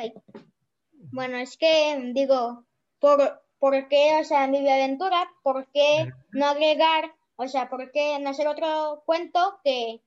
[1.11, 2.65] Bueno, es que digo,
[2.99, 7.91] ¿por, por qué, o sea, en mi aventura, por qué no agregar, o sea, por
[7.91, 10.01] qué no hacer otro cuento que,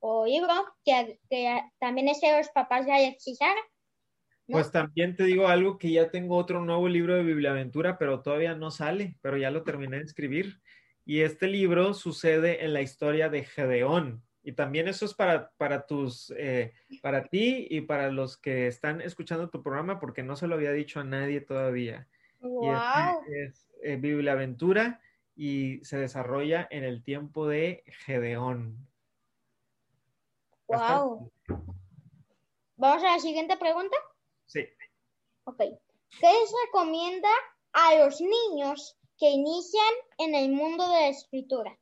[0.00, 0.52] o libro
[0.84, 3.24] que, que también es de los papás de Alex?
[4.46, 4.58] ¿no?
[4.58, 8.54] Pues también te digo algo que ya tengo otro nuevo libro de Bibliaventura, pero todavía
[8.54, 10.60] no sale, pero ya lo terminé de escribir.
[11.06, 14.22] Y este libro sucede en la historia de Gedeón.
[14.46, 19.00] Y también eso es para, para tus, eh, para ti y para los que están
[19.00, 22.06] escuchando tu programa, porque no se lo había dicho a nadie todavía.
[22.40, 22.70] Y ¡Wow!
[23.22, 25.00] este es eh, Bibliaventura
[25.34, 28.86] y se desarrolla en el tiempo de Gedeón.
[30.66, 31.32] ¡Wow!
[32.76, 33.96] Vamos a la siguiente pregunta.
[34.44, 34.66] Sí.
[35.44, 35.58] Ok.
[35.58, 37.30] ¿Qué les recomienda
[37.72, 41.78] a los niños que inician en el mundo de la escritura?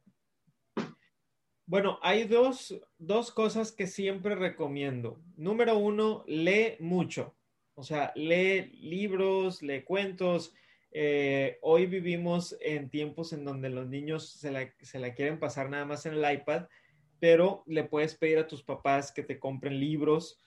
[1.67, 5.21] Bueno, hay dos, dos cosas que siempre recomiendo.
[5.37, 7.35] Número uno, lee mucho.
[7.75, 10.55] O sea, lee libros, lee cuentos.
[10.91, 15.71] Eh, hoy vivimos en tiempos en donde los niños se la, se la quieren pasar
[15.71, 16.67] nada más en el iPad,
[17.19, 20.39] pero le puedes pedir a tus papás que te compren libros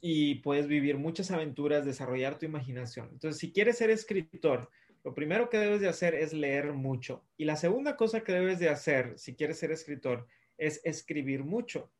[0.00, 3.08] y puedes vivir muchas aventuras, desarrollar tu imaginación.
[3.12, 4.68] Entonces, si quieres ser escritor,
[5.04, 7.24] lo primero que debes de hacer es leer mucho.
[7.36, 10.28] Y la segunda cosa que debes de hacer, si quieres ser escritor,
[10.66, 11.90] es escribir mucho.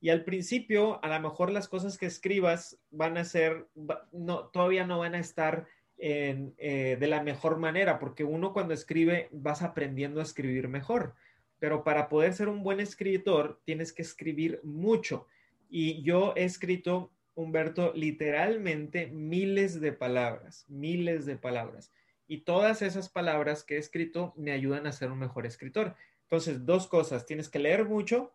[0.00, 3.66] Y al principio, a lo mejor las cosas que escribas van a ser,
[4.12, 5.66] no, todavía no van a estar
[5.98, 11.14] en, eh, de la mejor manera, porque uno cuando escribe vas aprendiendo a escribir mejor.
[11.58, 15.26] Pero para poder ser un buen escritor, tienes que escribir mucho.
[15.68, 21.92] Y yo he escrito Humberto, literalmente miles de palabras, miles de palabras.
[22.26, 25.96] Y todas esas palabras que he escrito me ayudan a ser un mejor escritor.
[26.26, 28.32] Entonces, dos cosas, tienes que leer mucho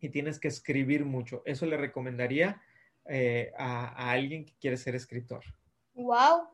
[0.00, 1.42] y tienes que escribir mucho.
[1.44, 2.62] Eso le recomendaría
[3.04, 5.44] eh, a, a, alguien que quiere ser escritor.
[5.94, 6.48] Wow.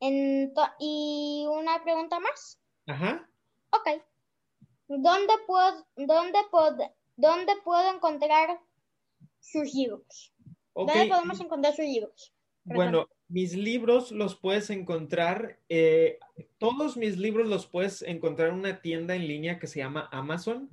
[0.00, 2.60] y una pregunta más.
[2.86, 3.28] Ajá.
[3.70, 4.02] Ok.
[4.88, 6.76] ¿Dónde puedo, dónde puedo,
[7.16, 8.60] dónde puedo encontrar
[9.38, 10.34] sus libros?
[10.74, 12.31] ¿Dónde podemos encontrar sus libros?
[12.64, 16.20] Bueno, mis libros los puedes encontrar, eh,
[16.58, 20.70] todos mis libros los puedes encontrar en una tienda en línea que se llama Amazon.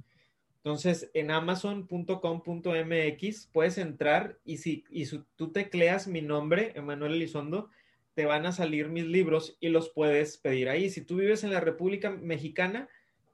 [0.57, 7.69] Entonces, en amazon.com.mx puedes entrar y si, y si tú tecleas mi nombre, Emanuel Elizondo,
[8.13, 10.89] te van a salir mis libros y los puedes pedir ahí.
[10.89, 12.89] Si tú vives en la República Mexicana,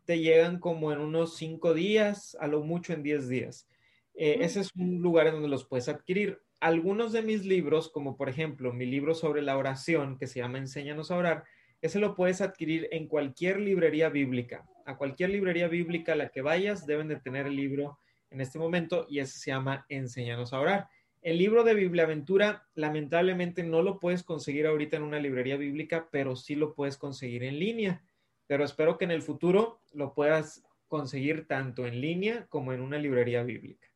[0.06, 3.68] te llegan como en unos cinco días, a lo mucho en diez días.
[4.14, 6.45] Eh, ese es un lugar en donde los puedes adquirir.
[6.60, 10.58] Algunos de mis libros, como por ejemplo mi libro sobre la oración, que se llama
[10.58, 11.44] Enséñanos a orar,
[11.82, 14.66] ese lo puedes adquirir en cualquier librería bíblica.
[14.86, 18.00] A cualquier librería bíblica a la que vayas deben de tener el libro
[18.32, 20.88] en este momento y ese se llama Enséñanos a orar.
[21.22, 26.36] El libro de Bibliaventura, lamentablemente no lo puedes conseguir ahorita en una librería bíblica, pero
[26.36, 28.04] sí lo puedes conseguir en línea.
[28.48, 33.00] Pero espero que en el futuro lo puedas conseguir tanto en línea como en una
[33.00, 33.88] librería bíblica.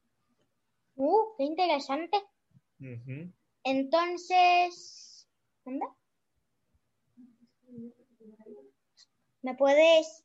[0.95, 2.17] Uh, qué interesante.
[3.63, 5.27] Entonces,
[5.65, 5.85] ¿anda?
[9.41, 10.23] ¿Me puedes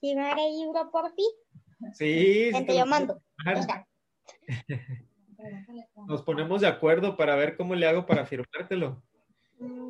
[0.00, 1.24] firmar el libro por ti?
[1.94, 2.50] Sí.
[2.66, 3.20] Te yo mando.
[6.06, 9.02] Nos ponemos de acuerdo para ver cómo le hago para firmártelo.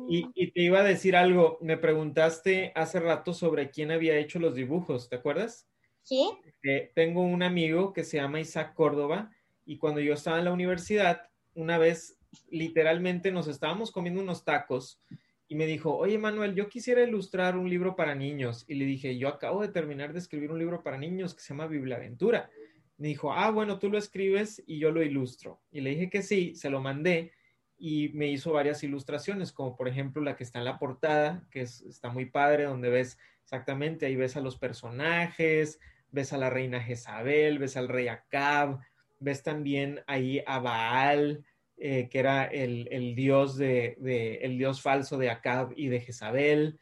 [0.09, 4.39] Y, y, te iba a decir algo, me preguntaste hace rato sobre quién había hecho
[4.39, 5.67] los dibujos, ¿te acuerdas?
[6.03, 6.31] Sí.
[6.63, 9.29] Eh, tengo un amigo que se llama Isaac Córdoba
[9.65, 12.17] y cuando yo estaba en la universidad, una vez
[12.49, 15.01] literalmente nos estábamos comiendo unos tacos
[15.47, 18.63] y me dijo, oye Manuel, yo quisiera ilustrar un libro para niños.
[18.67, 21.49] Y le dije, yo acabo de terminar de escribir un libro para niños que se
[21.49, 22.49] llama Aventura.
[22.97, 25.61] Me dijo, ah, bueno, tú lo escribes y yo lo ilustro.
[25.71, 27.31] Y le dije que sí, se lo mandé
[27.77, 31.61] y me hizo varias ilustraciones, como por ejemplo la que está en la portada, que
[31.61, 35.79] está muy padre, donde ves exactamente, ahí ves a los personajes,
[36.11, 38.79] ves a la reina Jezabel, ves al rey Acab,
[39.19, 41.45] ves también ahí a Baal,
[41.77, 43.97] eh, que era el, dios de,
[44.41, 46.79] el dios falso de Acab y de Jezabel.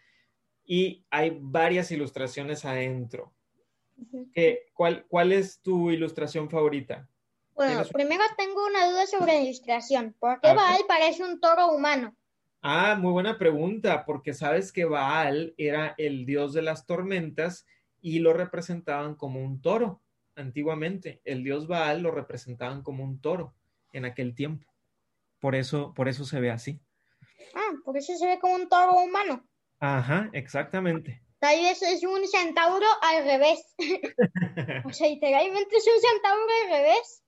[0.66, 3.34] Y hay varias ilustraciones adentro.
[4.74, 7.08] ¿Cuál, ¿Cuál es tu ilustración favorita?
[7.56, 10.14] Bueno, primero tengo una duda sobre la ilustración.
[10.20, 12.14] ¿Por qué Baal parece un toro humano?
[12.62, 17.66] Ah, muy buena pregunta, porque sabes que Baal era el dios de las tormentas
[18.02, 20.02] y lo representaban como un toro
[20.36, 21.22] antiguamente.
[21.26, 23.54] El dios Baal lo representaban como un toro
[23.94, 24.68] en aquel tiempo.
[25.40, 26.82] Por eso, por eso se ve así.
[27.54, 29.48] Ah, por eso se ve como un toro humano.
[29.80, 31.22] Ajá, exactamente.
[31.40, 33.76] Tal vez es un centauro al revés.
[34.86, 37.24] o sea, literalmente es un centauro al revés.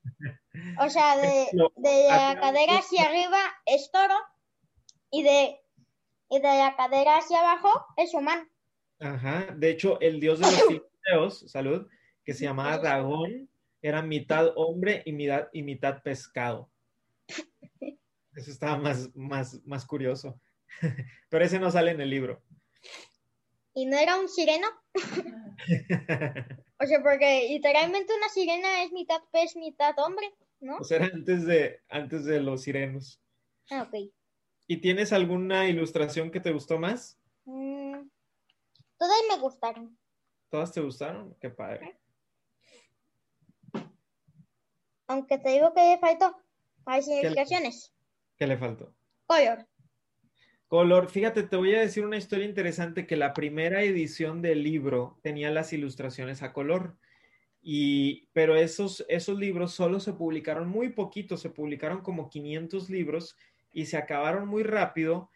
[0.80, 4.16] O sea, de, de la cadera hacia arriba es toro
[5.12, 5.60] y de,
[6.30, 8.48] y de la cadera hacia abajo es humano.
[9.00, 11.88] Ajá, de hecho, el dios de los filisteos, salud,
[12.28, 13.50] que se llamaba dragón,
[13.82, 16.70] era mitad hombre y mitad, y mitad pescado.
[18.36, 20.38] Eso estaba más, más, más curioso.
[21.30, 22.44] Pero ese no sale en el libro.
[23.74, 24.68] ¿Y no era un sireno?
[26.80, 30.80] o sea, porque literalmente una sirena es mitad pez, mitad hombre, ¿no?
[30.80, 33.22] O sea, antes de, antes de los sirenos.
[33.70, 34.12] Ah, ok.
[34.68, 37.18] ¿Y tienes alguna ilustración que te gustó más?
[37.46, 38.02] Mm,
[38.98, 39.98] todas me gustaron.
[40.50, 41.34] ¿Todas te gustaron?
[41.40, 41.98] Qué padre.
[45.08, 46.38] Aunque te digo que le faltó.
[46.86, 47.94] Hay significaciones.
[48.38, 48.94] ¿Qué le faltó?
[49.26, 49.68] Color.
[50.68, 51.10] Color.
[51.10, 55.50] Fíjate, te voy a decir una historia interesante que la primera edición del libro tenía
[55.50, 56.98] las ilustraciones a color.
[57.62, 63.36] Y, pero esos, esos libros solo se publicaron muy poquito, se publicaron como 500 libros
[63.74, 65.30] y se acabaron muy rápido.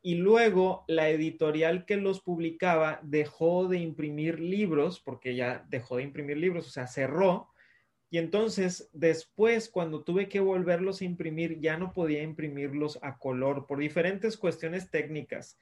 [0.00, 6.02] Y luego la editorial que los publicaba dejó de imprimir libros, porque ya dejó de
[6.02, 7.48] imprimir libros, o sea, cerró
[8.10, 13.66] y entonces, después, cuando tuve que volverlos a imprimir, ya no podía imprimirlos a color
[13.66, 15.58] por diferentes cuestiones técnicas,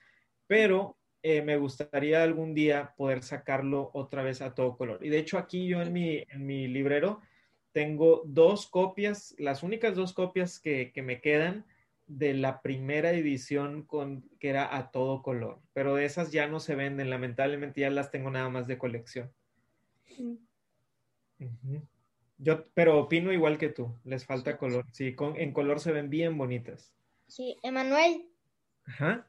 [0.46, 5.04] pero eh, me gustaría algún día poder sacarlo otra vez a todo color.
[5.04, 7.22] Y de hecho, aquí yo en mi, en mi librero
[7.72, 11.64] tengo dos copias, las únicas dos copias que, me quedan
[12.06, 16.60] de la primera edición con, que era a todo color, pero de esas ya no
[16.60, 19.32] se venden, lamentablemente ya las tengo nada más de colección.
[22.44, 24.84] Yo, pero opino igual que tú, les falta color.
[24.90, 26.92] Sí, con, en color se ven bien bonitas.
[27.28, 28.28] Sí, Emanuel,
[28.84, 29.28] Ajá.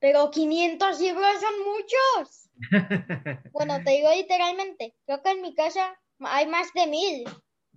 [0.00, 2.50] pero 500 libros son muchos.
[3.52, 7.24] Bueno, te digo literalmente, creo que en mi casa hay más de mil.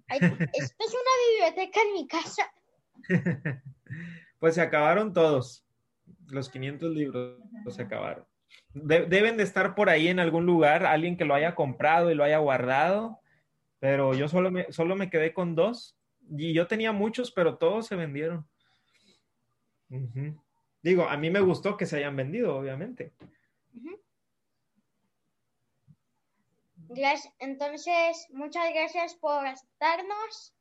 [0.07, 2.51] Hay- esto es una biblioteca en mi casa.
[4.39, 5.65] Pues se acabaron todos.
[6.27, 7.39] Los 500 libros
[7.69, 8.25] se acabaron.
[8.73, 12.15] De- deben de estar por ahí en algún lugar, alguien que lo haya comprado y
[12.15, 13.19] lo haya guardado,
[13.79, 15.95] pero yo solo me, solo me quedé con dos.
[16.29, 18.47] Y yo tenía muchos, pero todos se vendieron.
[20.81, 23.13] Digo, a mí me gustó que se hayan vendido, obviamente.
[27.39, 30.53] Entonces, muchas gracias por estarnos.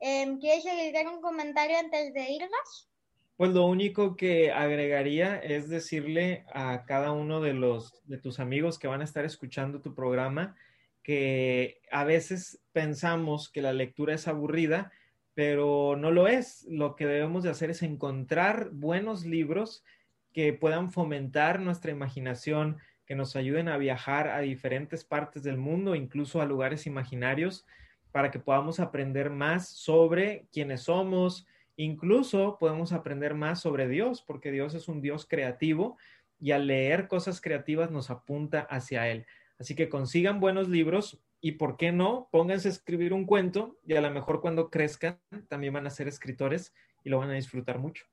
[0.00, 2.90] Em, ¿Quieres agregar un comentario antes de irnos?
[3.36, 8.78] Pues lo único que agregaría es decirle a cada uno de los de tus amigos
[8.78, 10.56] que van a estar escuchando tu programa
[11.04, 14.90] que a veces pensamos que la lectura es aburrida,
[15.34, 16.66] pero no lo es.
[16.68, 19.84] Lo que debemos de hacer es encontrar buenos libros
[20.32, 25.94] que puedan fomentar nuestra imaginación, que nos ayuden a viajar a diferentes partes del mundo,
[25.94, 27.64] incluso a lugares imaginarios,
[28.10, 31.46] para que podamos aprender más sobre quiénes somos,
[31.76, 35.96] Incluso podemos aprender más sobre Dios, porque Dios es un Dios creativo
[36.38, 39.26] y al leer cosas creativas nos apunta hacia Él.
[39.58, 42.28] Así que consigan buenos libros y, ¿por qué no?
[42.30, 46.08] Pónganse a escribir un cuento y a lo mejor cuando crezcan también van a ser
[46.08, 46.72] escritores
[47.04, 48.06] y lo van a disfrutar mucho.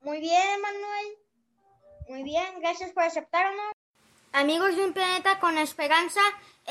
[0.00, 1.18] Muy bien, Manuel.
[2.08, 3.72] Muy bien, gracias por aceptarnos.
[4.32, 6.20] Amigos de un planeta con esperanza,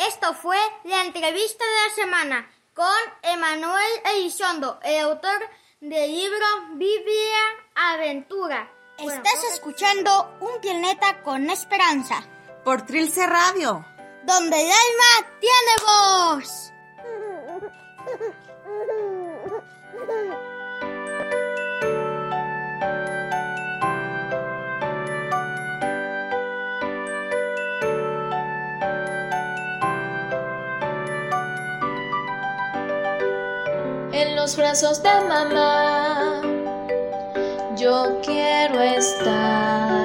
[0.08, 2.88] esto fue la entrevista de la semana con
[3.24, 5.40] Emanuel Elizondo, el autor
[5.82, 7.40] del libro Biblia
[7.76, 8.72] Aventura.
[9.00, 12.24] Estás escuchando Un planeta con esperanza,
[12.68, 13.86] Por Trilce Radio.
[14.26, 16.74] donde el alma tiene voz.
[34.12, 36.42] en los brazos de mamá.
[37.78, 39.97] Yo quiero estar.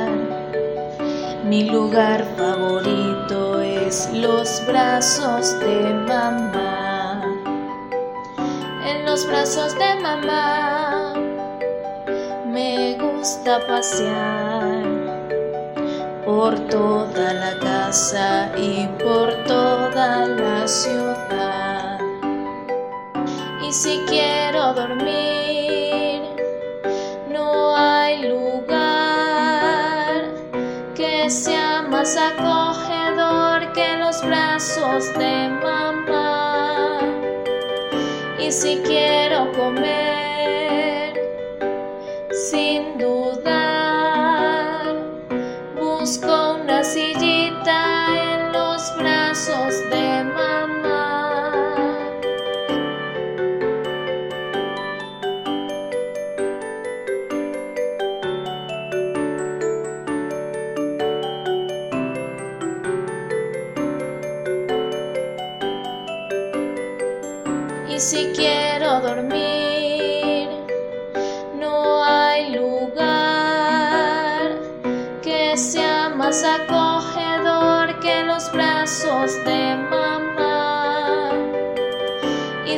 [1.53, 7.23] Mi lugar favorito es los brazos de mamá.
[8.87, 11.13] En los brazos de mamá
[12.47, 14.83] me gusta pasear
[16.25, 22.01] por toda la casa y por toda la ciudad.
[23.63, 25.82] Y si quiero dormir,
[32.03, 36.99] más acogedor que los brazos de mamá.
[38.41, 40.02] Y si quiero comer,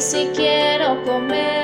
[0.04, 1.63] si quiero comer,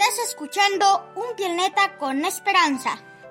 [0.00, 2.90] Estás escuchando Un Planeta con Esperanza,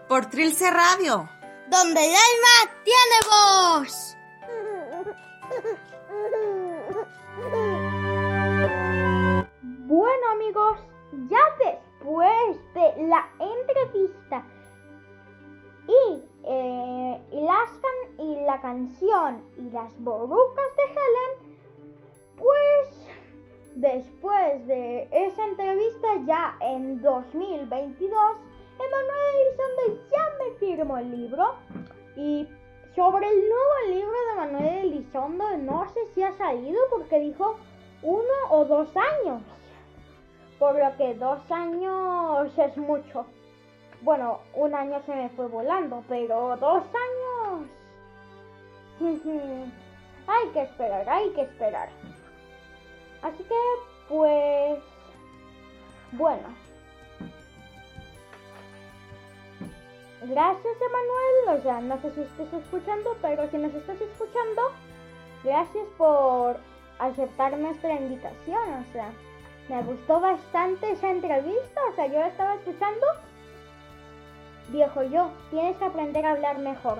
[0.09, 1.29] Por Trilce Radio.
[1.69, 4.17] donde el alma tiene voz.
[9.87, 10.77] Bueno amigos,
[11.29, 14.45] ya después de la entrevista
[15.87, 20.36] y eh, el Ascan y la canción y las borucas
[35.29, 37.57] No sé si ha salido porque dijo
[38.01, 39.41] uno o dos años.
[40.57, 43.25] Por lo que dos años es mucho.
[44.01, 47.67] Bueno, un año se me fue volando, pero dos años.
[50.27, 51.89] hay que esperar, hay que esperar.
[53.21, 53.55] Así que,
[54.07, 54.79] pues...
[56.13, 56.47] Bueno.
[60.21, 61.59] Gracias, Emanuel.
[61.59, 64.71] O sea, no sé si estés escuchando, pero si nos estás escuchando,
[65.43, 66.57] gracias por
[66.99, 68.73] aceptar nuestra invitación.
[68.73, 69.11] O sea,
[69.69, 71.81] me gustó bastante esa entrevista.
[71.91, 73.05] O sea, yo la estaba escuchando.
[74.69, 76.99] Viejo yo, tienes que aprender a hablar mejor.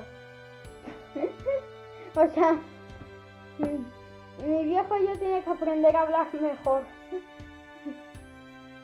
[2.15, 2.57] o sea,
[4.45, 6.83] mi viejo yo tiene que aprender a hablar mejor.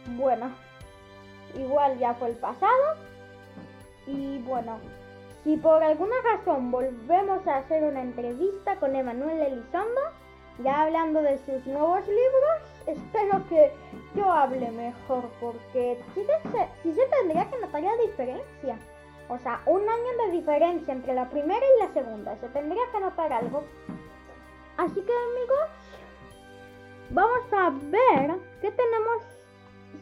[0.18, 0.52] bueno,
[1.56, 2.98] igual ya fue el pasado.
[4.06, 4.80] Y bueno,
[5.44, 10.02] si por alguna razón volvemos a hacer una entrevista con Emanuel Elizondo,
[10.60, 13.72] ya hablando de sus nuevos libros, espero que
[14.16, 18.78] yo hable mejor, porque sí, se, sí se tendría que notar la diferencia.
[19.30, 22.38] O sea, un año de diferencia entre la primera y la segunda.
[22.38, 23.64] Se tendría que notar algo.
[24.78, 25.70] Así que amigos,
[27.10, 29.24] vamos a ver qué tenemos.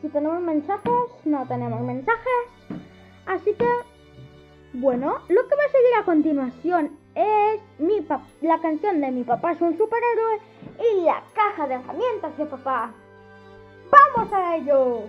[0.02, 0.94] Si tenemos mensajes,
[1.26, 2.48] no tenemos mensajes.
[3.26, 3.68] Así que,
[4.74, 8.06] bueno, lo que va a seguir a continuación es mi
[8.42, 10.40] la canción de Mi papá es un superhéroe
[10.80, 12.92] y la caja de herramientas de papá.
[13.92, 15.04] ¡Vamos a ello!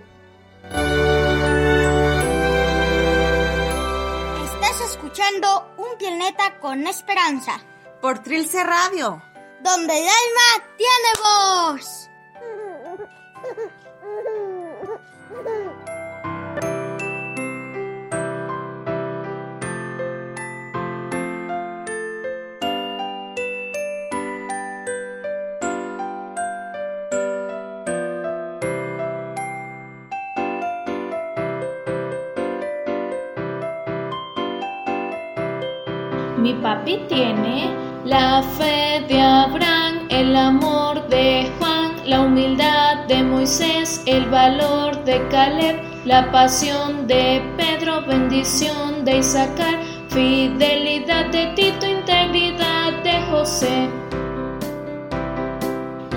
[4.43, 7.53] Estás escuchando Un Planeta con Esperanza,
[8.01, 9.21] Por Trilce Radio.
[9.61, 12.09] donde el alma tiene voz.
[36.81, 37.69] tiene
[38.03, 45.25] la fe de Abraham, el amor de Juan, la humildad de Moisés, el valor de
[45.29, 53.89] Caleb, la pasión de Pedro, bendición de Isaacar, fidelidad de Tito, integridad de José.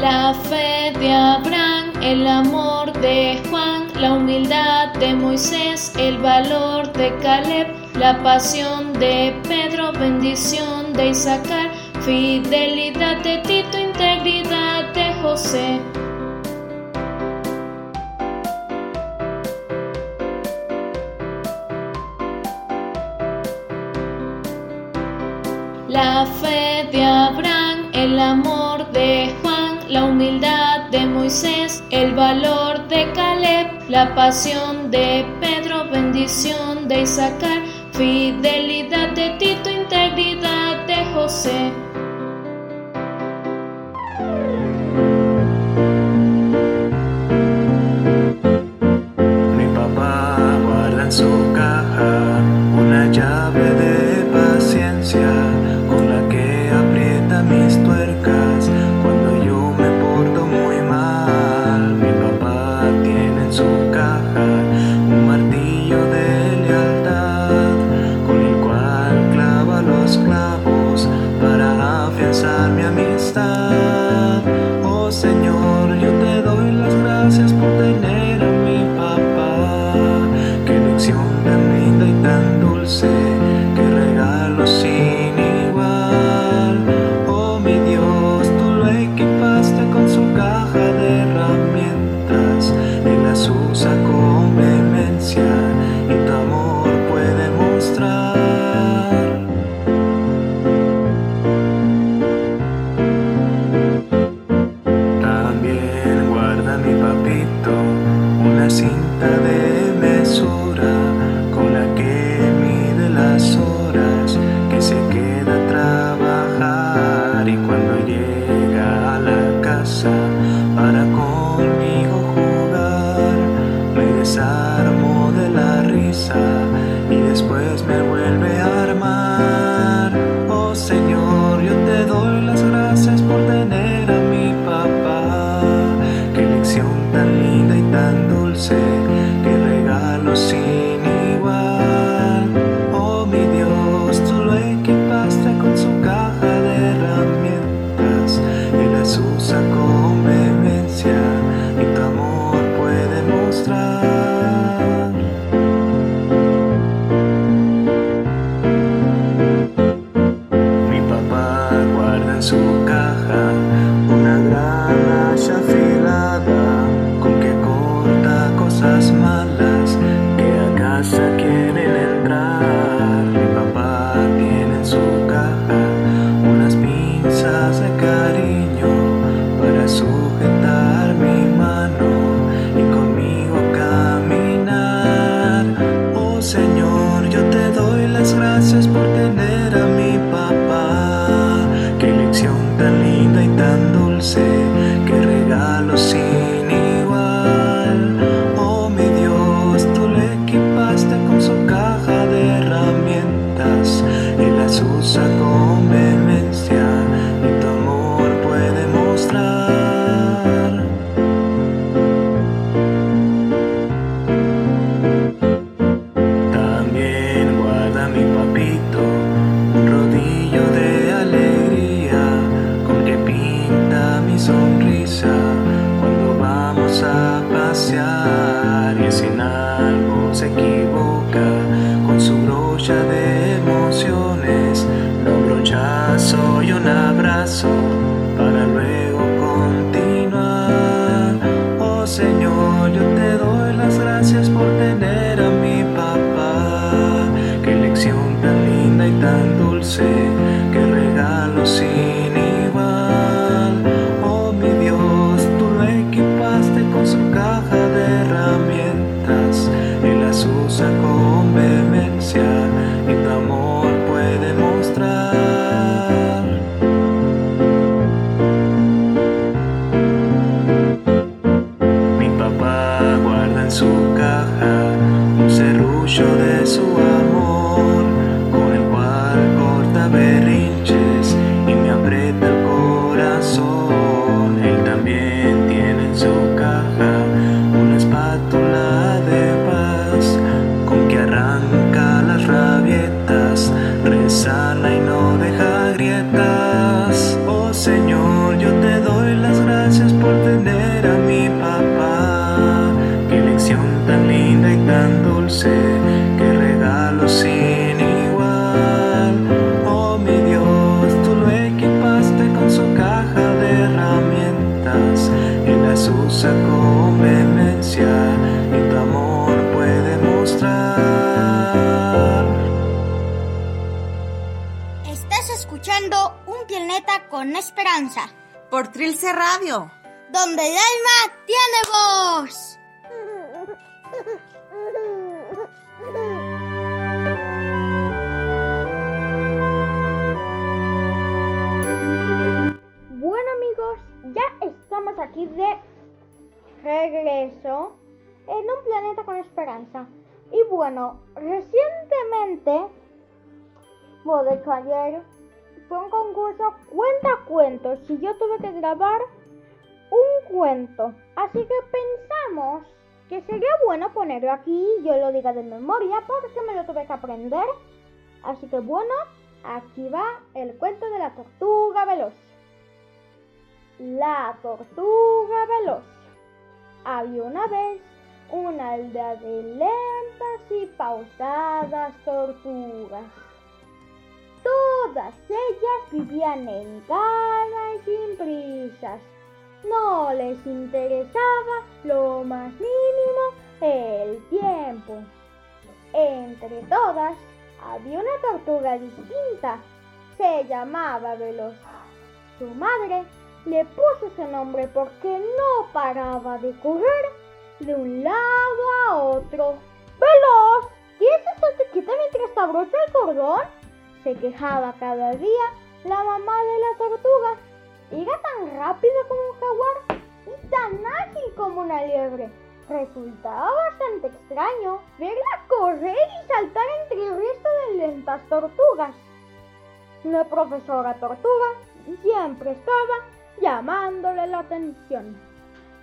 [0.01, 7.17] La fe de Abraham, el amor de Juan, la humildad de Moisés, el valor de
[7.19, 11.70] Caleb, la pasión de Pedro, bendición de Isaacar,
[12.03, 15.80] fidelidad de Tito, integridad de José.
[25.88, 33.11] La fe de Abraham, el amor de Juan, la humildad de Moisés, el valor de
[33.12, 37.62] Caleb, la pasión de Pedro, bendición de Isaacar,
[37.97, 41.72] fidelidad de Tito, integridad de José.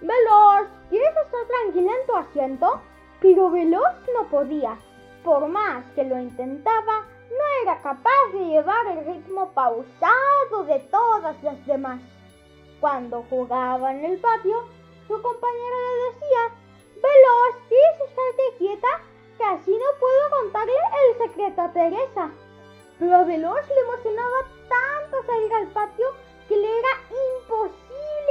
[0.02, 2.82] Veloz, ¿quieres estar tranquila en tu asiento?
[3.22, 4.78] Pero Veloz no podía.
[5.24, 11.42] Por más que lo intentaba, no era capaz de llevar el ritmo pausado de todas
[11.44, 12.02] las demás.
[12.80, 14.66] Cuando jugaba en el patio,
[15.08, 16.40] su compañera le decía,
[16.96, 18.88] Veloz, ¿quieres estarte quieta?
[19.38, 20.74] Que así no puedo contarle
[21.08, 22.32] el secreto a Teresa.
[23.00, 24.38] Pero a Veloz le emocionaba
[24.68, 26.08] tanto salir al patio
[26.48, 27.83] que le era imposible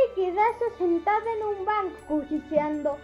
[0.03, 2.99] te quedaste sentada en un banco cuchicheando?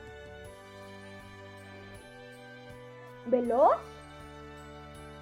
[3.26, 3.76] ¿Veloz?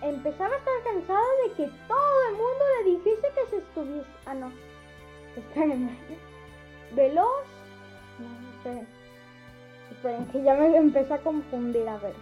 [0.03, 4.07] Empezaba a estar cansado de que todo el mundo le dijese que se estuviese.
[4.27, 4.53] Ah, no.
[5.37, 5.97] Espérenme.
[6.93, 7.45] ¿Veloz?
[8.19, 8.87] No, esperen.
[9.91, 11.89] Esperen, que ya me empecé a confundir.
[11.89, 12.15] A ver.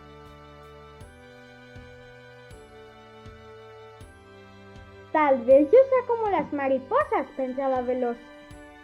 [5.12, 8.16] Tal vez yo sea como las mariposas, pensaba Veloz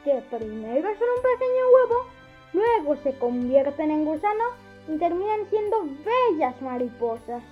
[0.05, 2.07] que primero son un pequeño huevo,
[2.53, 4.45] luego se convierten en gusano
[4.89, 7.43] y terminan siendo bellas mariposas.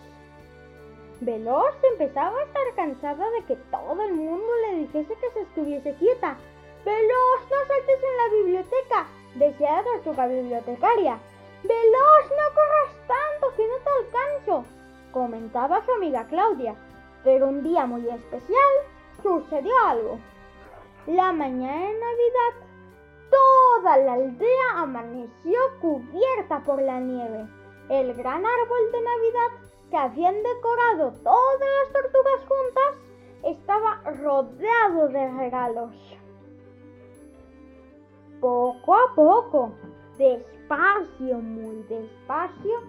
[1.20, 5.94] Veloz empezaba a estar cansada de que todo el mundo le dijese que se estuviese
[5.94, 6.36] quieta.
[6.84, 11.18] Veloz, no saltes en la biblioteca, decía la tortuga bibliotecaria.
[11.64, 14.64] Veloz, no corras tanto, que no te alcanzo,
[15.12, 16.76] comentaba su amiga Claudia.
[17.24, 18.72] Pero un día muy especial
[19.22, 20.18] sucedió algo.
[21.08, 22.68] La mañana de Navidad,
[23.30, 27.48] toda la aldea amaneció cubierta por la nieve.
[27.88, 32.94] El gran árbol de Navidad que habían decorado todas las tortugas juntas
[33.42, 35.94] estaba rodeado de regalos.
[38.42, 39.72] Poco a poco,
[40.18, 42.82] despacio, muy despacio,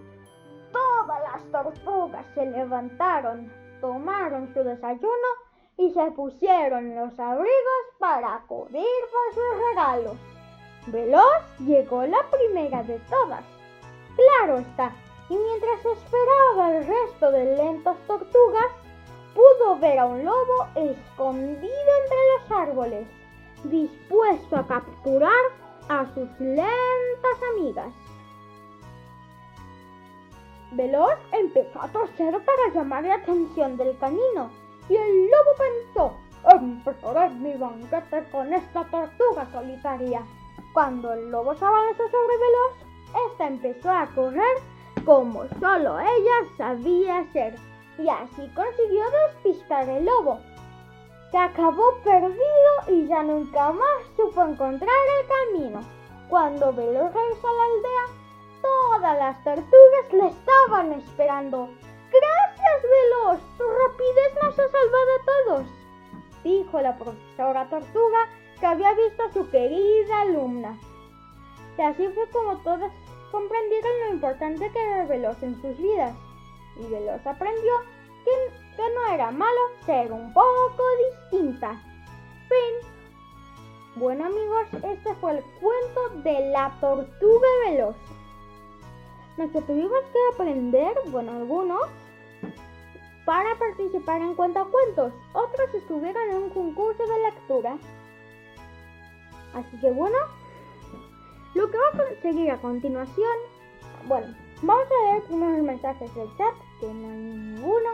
[0.73, 3.49] todas las tortugas se levantaron,
[3.79, 5.48] tomaron su desayuno
[5.79, 10.17] y se pusieron los abrigos para cubrir por sus regalos.
[10.87, 13.45] Veloz llegó la primera de todas.
[14.17, 14.91] Claro está,
[15.29, 18.67] y mientras esperaba el resto de lentas tortugas,
[19.33, 23.07] pudo ver a un lobo escondido entre los árboles,
[23.63, 25.45] dispuesto a capturar
[25.87, 27.93] a sus lentas amigas.
[30.73, 34.58] Veloz empezó a toser para llamar la atención del canino
[34.89, 36.17] y el lobo pensó,
[36.51, 40.23] empezaré mi banquete con esta tortuga solitaria.
[40.73, 44.57] Cuando el lobo se abalanzó sobre Veloz, esta empezó a correr
[45.05, 47.55] como solo ella sabía hacer
[47.97, 50.39] y así consiguió despistar el lobo,
[51.31, 52.37] que acabó perdido
[52.87, 55.81] y ya nunca más supo encontrar el camino.
[56.29, 58.19] Cuando Veloz regresó a la aldea,
[58.61, 61.69] todas las tortugas le estaban esperando.
[62.11, 62.48] Gracias,
[62.83, 65.67] Veloz, tu rapidez nos ha salvado a todos,
[66.43, 68.27] dijo la profesora tortuga
[68.59, 70.77] que había visto a su querida alumna.
[71.77, 72.91] Y así fue como todas
[73.31, 76.15] comprendieron lo importante que era Veloz en sus vidas.
[76.75, 77.73] Y Veloz aprendió
[78.25, 78.31] que,
[78.75, 80.83] que no era malo ser un poco
[81.31, 81.81] distinta.
[82.49, 82.89] Fin.
[83.95, 87.95] Bueno amigos, este fue el cuento de la tortuga veloz.
[89.37, 91.81] Lo que tuvimos que aprender, bueno, algunos,
[93.29, 95.13] para participar en cuentacuentos.
[95.33, 97.77] Otros estuvieron en un concurso de lectura.
[99.53, 100.17] Así que bueno,
[101.53, 103.37] lo que vamos a seguir a continuación,
[104.07, 107.89] bueno, vamos a leer los mensajes del chat, que no hay ninguno.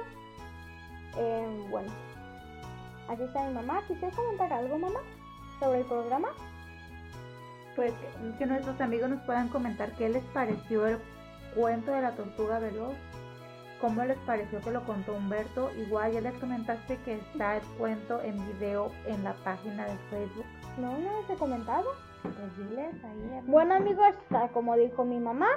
[1.17, 1.91] Eh, bueno,
[3.09, 3.81] aquí está mi mamá.
[3.89, 5.01] ¿Quisieras comentar algo, mamá,
[5.59, 6.29] sobre el programa?
[7.75, 7.93] Pues
[8.39, 10.97] que nuestros amigos nos puedan comentar qué les pareció el
[11.53, 12.95] cuento de la tortuga veloz,
[13.85, 15.69] cómo les pareció que lo contó Humberto.
[15.77, 20.45] Igual ya les comentaste que está el cuento en video en la página de Facebook.
[20.79, 21.91] No, no les he comentado.
[22.23, 23.41] Pues diles ahí.
[23.45, 24.15] Bueno amigos,
[24.53, 25.49] como dijo mi mamá,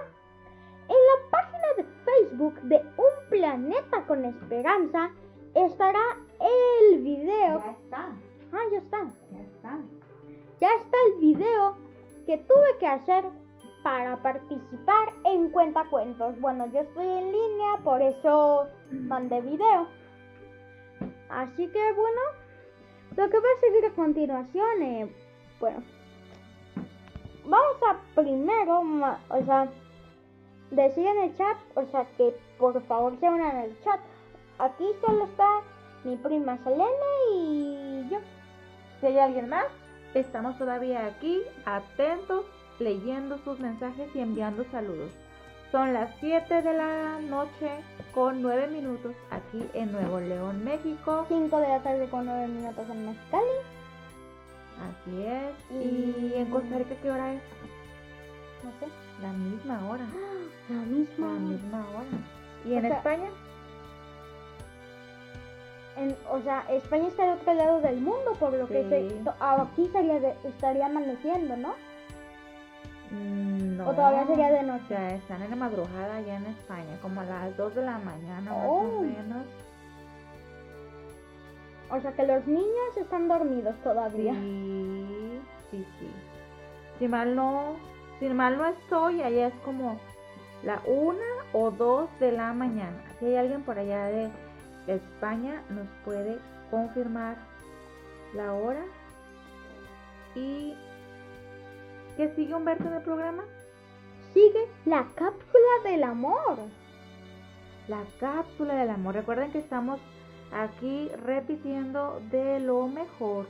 [0.89, 5.11] en la página de Facebook de Un Planeta con Esperanza
[5.55, 6.03] estará
[6.39, 7.63] el video.
[7.65, 8.09] Ya está,
[8.53, 8.99] Ah, ya está.
[9.33, 9.79] ya está.
[10.61, 11.77] Ya está el video
[12.27, 13.25] que tuve que hacer
[13.89, 16.39] para participar en Cuentacuentos.
[16.41, 19.89] Bueno, yo estoy en línea, por eso mandé video.
[21.31, 22.21] Así que bueno,
[23.17, 25.17] lo que voy a seguir a continuación, eh,
[25.59, 25.83] bueno,
[27.47, 28.81] vamos a primero,
[29.31, 29.71] o sea,
[30.71, 34.01] decir en el chat, o sea, que por favor se unan al chat.
[34.59, 35.63] Aquí solo está
[36.05, 36.91] mi prima Selene
[37.33, 38.19] y yo.
[39.01, 39.65] Si hay alguien más,
[40.13, 42.45] estamos todavía aquí, atentos,
[42.79, 45.11] leyendo sus mensajes y enviando saludos.
[45.73, 47.71] Son las 7 de la noche
[48.15, 51.27] con 9 minutos aquí en Nuevo León, México.
[51.29, 53.47] 5 de la tarde con 9 minutos en Mexicali.
[54.79, 55.83] Así es.
[55.85, 57.43] ¿Y en Costa Rica qué hora es?
[58.65, 58.87] No sé.
[59.21, 60.05] La misma hora.
[60.71, 61.29] La La misma.
[61.29, 62.07] misma hora.
[62.65, 63.29] ¿Y en sea, España?
[65.97, 69.89] En, o sea, España está al otro lado del mundo, por lo que se- aquí
[69.93, 71.75] sería de- estaría amaneciendo, ¿no?
[73.11, 73.89] Mm, No.
[73.89, 74.87] O todavía sería de noche.
[74.91, 78.53] Ya están en la madrugada allá en España, como a las 2 de la mañana
[78.53, 78.81] más Oh.
[78.99, 79.47] o menos.
[81.91, 84.35] O sea que los niños están dormidos todavía.
[84.35, 85.41] Sí,
[85.71, 86.11] sí, sí.
[86.99, 87.77] Si mal no,
[88.21, 89.99] si mal no estoy, allá es como
[90.65, 93.03] la una o dos de la mañana.
[93.19, 94.31] Si hay alguien por allá de
[94.87, 96.39] España, nos puede
[96.71, 97.37] confirmar
[98.35, 98.85] la hora.
[100.35, 100.75] ¿Y
[102.19, 103.45] qué sigue Humberto en el programa?
[104.35, 106.59] Sigue la cápsula del amor.
[107.87, 109.15] La cápsula del amor.
[109.15, 110.01] Recuerden que estamos
[110.53, 113.47] aquí repitiendo de lo mejor.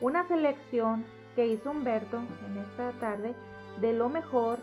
[0.00, 1.06] Una selección
[1.36, 2.18] que hizo Humberto
[2.48, 3.32] en esta tarde
[3.80, 4.58] de lo mejor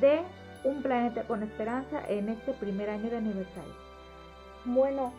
[0.00, 0.22] de
[0.64, 3.74] un planeta con esperanza en este primer año de aniversario.
[4.64, 5.12] Bueno,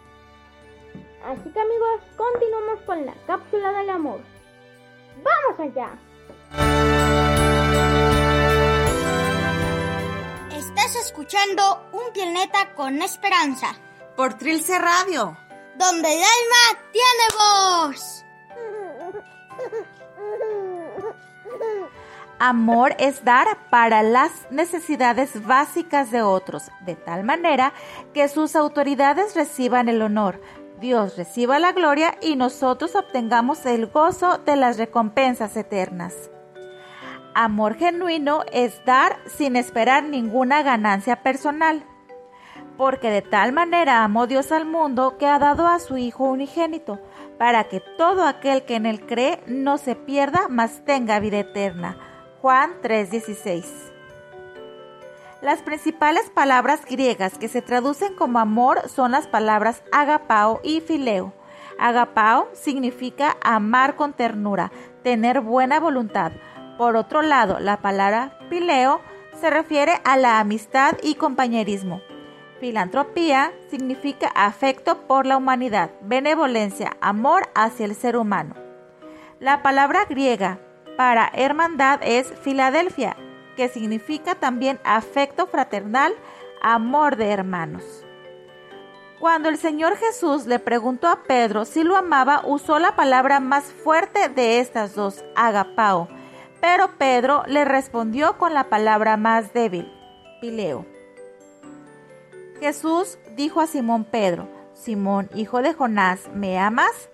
[1.23, 4.19] así que amigos, continuamos con la cápsula del amor.
[5.23, 5.95] ¡Vamos allá!
[11.15, 13.67] Escuchando Un Planeta con Esperanza,
[14.17, 15.37] Por Trilce Radio.
[15.77, 18.25] donde el alma tiene voz.
[22.37, 27.71] Amor es dar para las necesidades básicas de otros, de tal manera
[28.13, 30.41] que sus autoridades reciban el honor,
[30.81, 36.29] Dios reciba la gloria y nosotros obtengamos el gozo de las recompensas eternas.
[37.37, 41.83] Amor genuino es dar sin esperar ninguna ganancia personal,
[42.77, 46.97] porque de tal manera amó Dios al mundo que ha dado a su Hijo unigénito,
[47.37, 51.97] para que todo aquel que en él cree no se pierda, mas tenga vida eterna.
[52.41, 53.65] Juan 3:16
[55.41, 61.33] Las principales palabras griegas que se traducen como amor son las palabras agapao y fileo.
[61.79, 64.71] Agapao significa amar con ternura,
[65.03, 66.31] tener buena voluntad.
[66.77, 69.01] Por otro lado, la palabra fileo
[69.39, 72.01] se refiere a la amistad y compañerismo.
[72.59, 78.55] Filantropía significa afecto por la humanidad, benevolencia, amor hacia el ser humano.
[79.39, 80.59] La palabra griega
[80.97, 83.17] para hermandad es Filadelfia,
[83.55, 86.13] que significa también afecto fraternal,
[86.61, 87.83] amor de hermanos.
[89.19, 93.65] Cuando el Señor Jesús le preguntó a Pedro si lo amaba, usó la palabra más
[93.65, 96.07] fuerte de estas dos, agapao,
[96.61, 99.91] pero Pedro le respondió con la palabra más débil,
[100.41, 100.85] pileo.
[102.59, 107.09] Jesús dijo a Simón Pedro, Simón, hijo de Jonás, ¿me amas?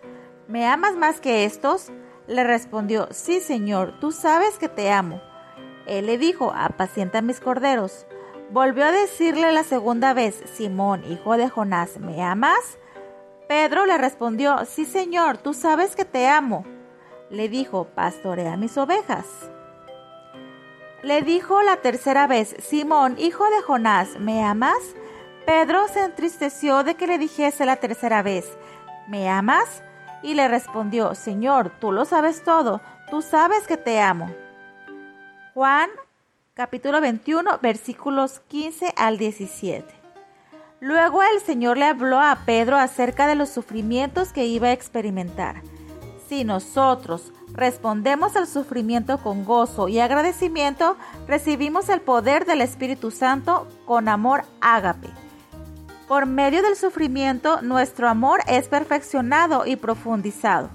[0.48, 1.92] ¿Me amas más que estos?
[2.28, 5.22] Le respondió, sí, Señor, tú sabes que te amo.
[5.86, 8.06] Él le dijo, apacienta mis corderos.
[8.52, 12.78] Volvió a decirle la segunda vez, Simón, hijo de Jonás, ¿me amas?
[13.48, 16.66] Pedro le respondió, sí, Señor, tú sabes que te amo.
[17.32, 19.26] Le dijo, pastorea mis ovejas.
[21.02, 24.78] Le dijo la tercera vez, Simón, hijo de Jonás, ¿me amas?
[25.46, 28.46] Pedro se entristeció de que le dijese la tercera vez,
[29.08, 29.82] ¿me amas?
[30.22, 34.30] Y le respondió, Señor, tú lo sabes todo, tú sabes que te amo.
[35.54, 35.90] Juan
[36.54, 39.86] capítulo 21 versículos 15 al 17.
[40.82, 45.62] Luego el Señor le habló a Pedro acerca de los sufrimientos que iba a experimentar.
[46.32, 50.96] Si nosotros respondemos al sufrimiento con gozo y agradecimiento,
[51.28, 55.10] recibimos el poder del Espíritu Santo con amor ágape.
[56.08, 60.70] Por medio del sufrimiento, nuestro amor es perfeccionado y profundizado.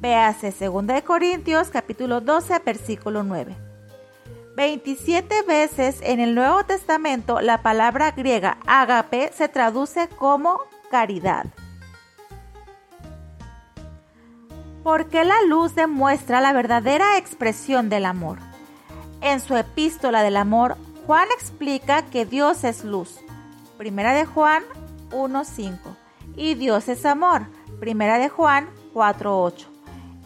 [0.00, 3.54] Véase 2 Corintios capítulo 12, versículo 9.
[4.56, 10.58] 27 veces en el Nuevo Testamento la palabra griega ágape se traduce como
[10.90, 11.44] caridad.
[14.82, 18.38] Porque la luz demuestra la verdadera expresión del amor.
[19.20, 20.76] En su epístola del amor,
[21.06, 23.20] Juan explica que Dios es luz.
[23.76, 24.62] Primera de Juan
[25.10, 25.78] 1.5.
[26.36, 27.46] Y Dios es amor.
[27.80, 29.66] Primera de Juan 4.8.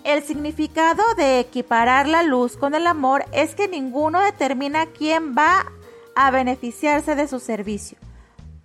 [0.05, 5.65] El significado de equiparar la luz con el amor es que ninguno determina quién va
[6.15, 7.97] a beneficiarse de su servicio.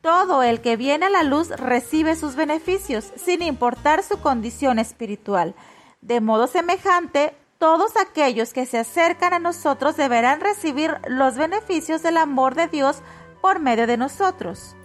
[0.01, 5.55] Todo el que viene a la luz recibe sus beneficios, sin importar su condición espiritual.
[6.01, 12.17] De modo semejante, todos aquellos que se acercan a nosotros deberán recibir los beneficios del
[12.17, 13.01] amor de Dios
[13.41, 14.75] por medio de nosotros.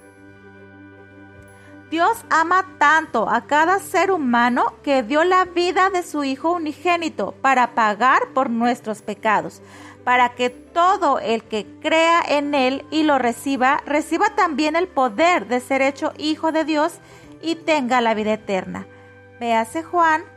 [1.88, 7.32] Dios ama tanto a cada ser humano que dio la vida de su Hijo unigénito
[7.40, 9.62] para pagar por nuestros pecados,
[10.02, 15.46] para que todo el que crea en Él y lo reciba, reciba también el poder
[15.46, 16.94] de ser hecho Hijo de Dios
[17.40, 18.88] y tenga la vida eterna.
[19.38, 20.33] Véase Juan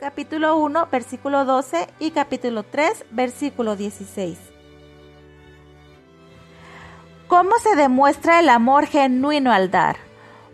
[0.00, 4.38] capítulo 1 versículo 12 y capítulo 3 versículo 16.
[7.28, 9.96] ¿Cómo se demuestra el amor genuino al dar?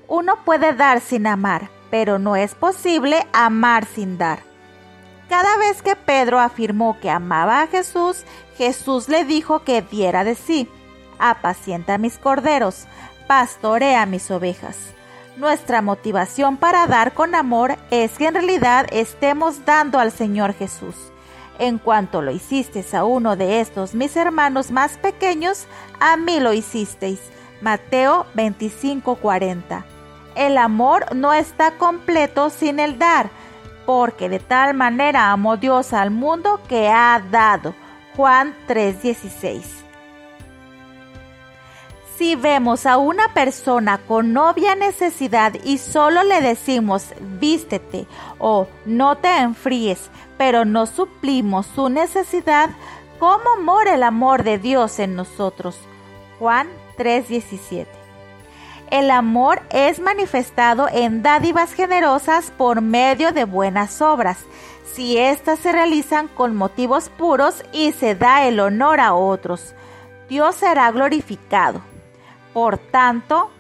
[0.09, 4.41] Uno puede dar sin amar, pero no es posible amar sin dar.
[5.29, 8.25] Cada vez que Pedro afirmó que amaba a Jesús,
[8.59, 10.69] Jesús le dijo que diera de sí.
[11.19, 12.87] Apacienta mis corderos,
[13.27, 14.96] pastorea mis ovejas.
[15.37, 20.97] Nuestra motivación para dar con amor es que en realidad estemos dando al Señor Jesús.
[21.59, 25.67] En cuanto lo hicisteis a uno de estos mis hermanos más pequeños,
[26.01, 27.21] a mí lo hicisteis.
[27.61, 29.85] Mateo 25:40.
[30.35, 33.31] El amor no está completo sin el dar,
[33.85, 37.75] porque de tal manera amó Dios al mundo que ha dado.
[38.17, 39.86] Juan 3:16.
[42.17, 48.07] Si vemos a una persona con obvia necesidad y solo le decimos vístete
[48.39, 52.71] o no te enfríes, pero no suplimos su necesidad,
[53.19, 55.79] ¿cómo mora el amor de Dios en nosotros?
[56.39, 57.87] Juan 3:17.
[58.91, 64.39] El amor es manifestado en dádivas generosas por medio de buenas obras,
[64.95, 69.75] si éstas se realizan con motivos puros y se da el honor a otros.
[70.31, 71.83] Dios será glorificado.
[72.57, 73.51] Por tanto,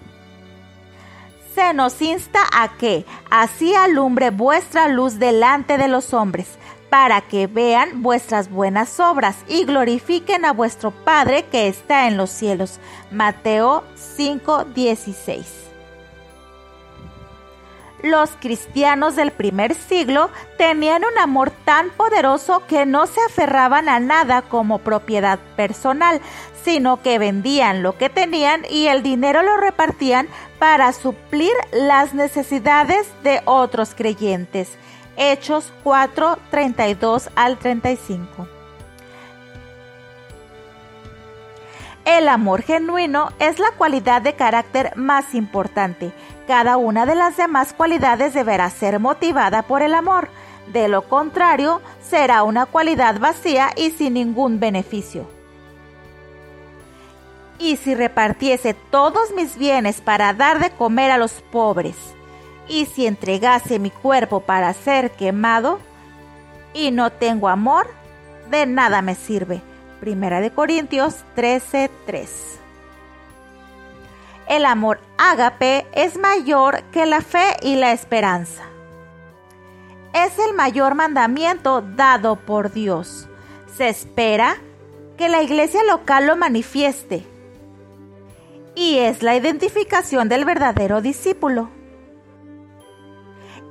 [1.54, 6.46] se nos insta a que así alumbre vuestra luz delante de los hombres,
[6.88, 12.30] para que vean vuestras buenas obras y glorifiquen a vuestro Padre que está en los
[12.30, 12.80] cielos.
[13.10, 15.44] Mateo 5:16.
[18.02, 24.00] Los cristianos del primer siglo tenían un amor tan poderoso que no se aferraban a
[24.00, 26.20] nada como propiedad personal,
[26.66, 30.26] sino que vendían lo que tenían y el dinero lo repartían
[30.58, 34.76] para suplir las necesidades de otros creyentes.
[35.16, 38.48] Hechos 4, 32 al 35.
[42.04, 46.10] El amor genuino es la cualidad de carácter más importante.
[46.48, 50.30] Cada una de las demás cualidades deberá ser motivada por el amor.
[50.72, 55.35] De lo contrario, será una cualidad vacía y sin ningún beneficio.
[57.58, 61.96] Y si repartiese todos mis bienes para dar de comer a los pobres,
[62.68, 65.78] y si entregase mi cuerpo para ser quemado
[66.74, 67.86] y no tengo amor,
[68.50, 69.62] de nada me sirve.
[70.00, 72.58] Primera de Corintios 13:3.
[74.48, 78.62] El amor ágape es mayor que la fe y la esperanza.
[80.12, 83.28] Es el mayor mandamiento dado por Dios.
[83.76, 84.56] Se espera
[85.16, 87.26] que la iglesia local lo manifieste
[88.76, 91.70] y es la identificación del verdadero discípulo.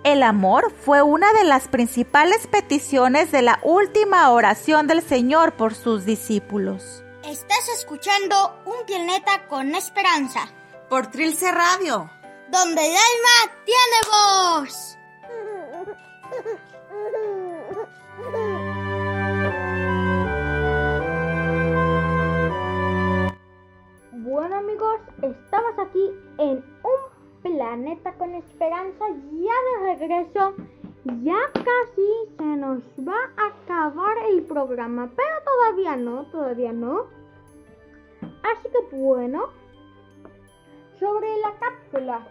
[0.04, 5.74] El amor fue una de las principales peticiones de la última oración del Señor por
[5.74, 7.04] sus discípulos.
[7.24, 10.48] Estás escuchando Un planeta con esperanza,
[10.90, 12.10] Por Trilce Radio.
[12.50, 14.98] donde el alma tiene voz.
[24.36, 30.56] Bueno amigos, estamos aquí en un planeta con esperanza, ya de regreso,
[31.24, 37.06] ya casi se nos va a acabar el programa, pero todavía no, todavía no.
[38.44, 39.52] Así que bueno,
[41.00, 42.28] sobre la cápsula,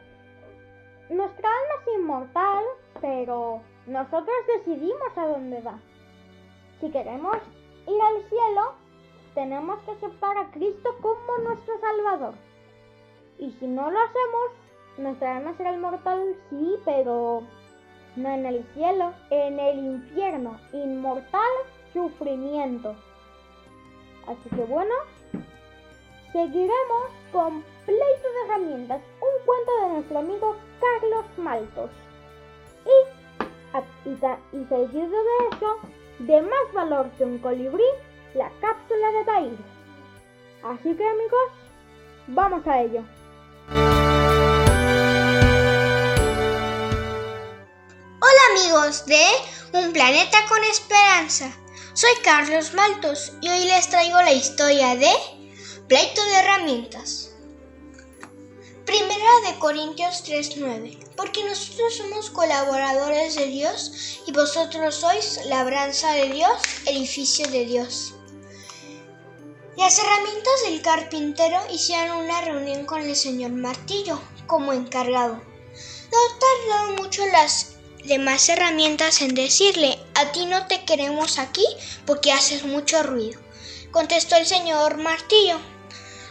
[1.09, 2.65] nuestra alma es inmortal,
[3.01, 5.79] pero nosotros decidimos a dónde va.
[6.83, 7.39] Si queremos
[7.87, 8.84] ir al cielo,
[9.35, 12.35] tenemos que aceptar a Cristo como nuestro Salvador.
[13.39, 14.51] Y si no lo hacemos,
[14.99, 17.43] nuestra alma será inmortal, sí, pero
[18.17, 21.51] no en el cielo, en el infierno, inmortal
[21.93, 22.95] sufrimiento.
[24.27, 24.95] Así que bueno,
[26.33, 31.91] seguiremos con Pleito de Herramientas, un cuento de nuestro amigo Carlos Maltos.
[32.87, 35.79] Y, y, y seguido de eso,
[36.21, 37.85] de más valor que un colibrí,
[38.35, 39.59] la cápsula de Tair.
[40.65, 41.51] Así que amigos,
[42.27, 43.03] vamos a ello.
[48.21, 49.25] Hola amigos de
[49.73, 51.51] Un planeta con esperanza.
[51.93, 55.13] Soy Carlos Maltos y hoy les traigo la historia de
[55.89, 57.31] Pleito de herramientas.
[58.85, 60.99] Primera de Corintios 3:9.
[61.17, 68.14] Porque nosotros somos colaboradores de Dios y vosotros sois labranza de Dios, edificio de Dios.
[69.77, 75.35] Las herramientas del carpintero hicieron una reunión con el señor Martillo como encargado.
[75.35, 77.73] No tardaron mucho las
[78.05, 81.67] demás herramientas en decirle, a ti no te queremos aquí
[82.07, 83.41] porque haces mucho ruido.
[83.91, 85.59] Contestó el señor Martillo.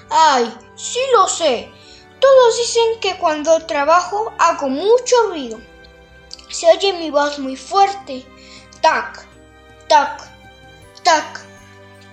[0.09, 1.69] Ay, sí lo sé.
[2.21, 5.59] Todos dicen que cuando trabajo hago mucho ruido.
[6.49, 8.25] Se oye mi voz muy fuerte.
[8.79, 9.27] tac,
[9.89, 10.31] tac,
[11.03, 11.41] tac,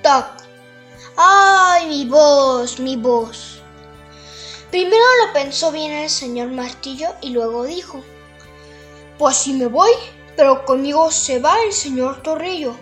[0.03, 0.40] tac.
[1.23, 3.61] ¡Ay, mi voz, mi voz!
[4.71, 8.03] Primero lo pensó bien el señor Martillo y luego dijo,
[9.19, 9.91] Pues sí me voy,
[10.35, 12.75] pero conmigo se va el señor Torrillo,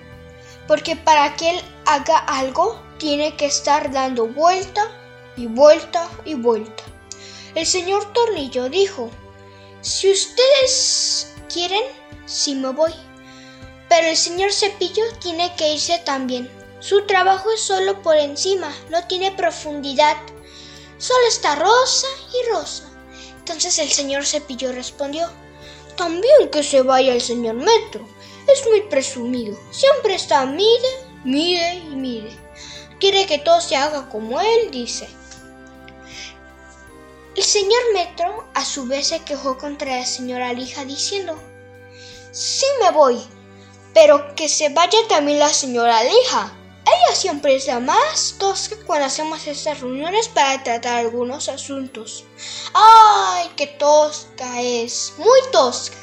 [0.69, 4.89] porque para que él haga algo tiene que estar dando vuelta
[5.36, 6.85] y vuelta y vuelta.
[7.56, 9.10] El señor Torrillo dijo,
[9.81, 11.82] Si ustedes quieren,
[12.27, 12.94] sí me voy,
[13.89, 16.57] pero el señor Cepillo tiene que irse también.
[16.80, 20.16] Su trabajo es solo por encima, no tiene profundidad.
[20.98, 22.84] Solo está rosa y rosa.
[23.38, 25.28] Entonces el señor Cepillo respondió,
[25.96, 28.06] también que se vaya el señor Metro.
[28.46, 29.59] Es muy presumido.
[29.70, 30.88] Siempre está mide,
[31.24, 32.36] mide y mide.
[33.00, 35.09] Quiere que todo se haga como él dice.
[37.34, 41.38] El señor Metro a su vez se quejó contra la señora Lija diciendo,
[42.32, 43.20] sí me voy,
[43.94, 46.57] pero que se vaya también la señora Lija.
[46.89, 52.24] Ella siempre es la más tosca cuando hacemos estas reuniones para tratar algunos asuntos.
[52.73, 55.12] ¡Ay, qué tosca es!
[55.19, 55.98] Muy tosca.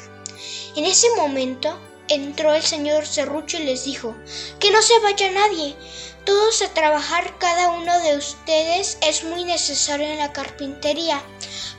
[0.76, 1.76] En ese momento
[2.08, 4.14] entró el señor Serrucho y les dijo
[4.60, 5.74] que no se vaya nadie.
[6.24, 11.20] Todos a trabajar, cada uno de ustedes es muy necesario en la carpintería.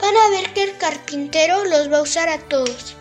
[0.01, 2.95] Van a ver que el carpintero los va a usar a todos.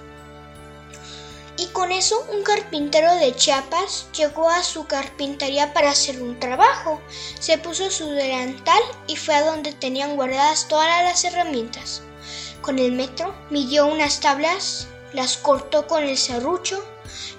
[1.59, 7.01] Y con eso un carpintero de Chiapas llegó a su carpintería para hacer un trabajo.
[7.41, 12.03] Se puso su delantal y fue a donde tenían guardadas todas las herramientas.
[12.61, 16.85] Con el metro midió unas tablas, las cortó con el serrucho,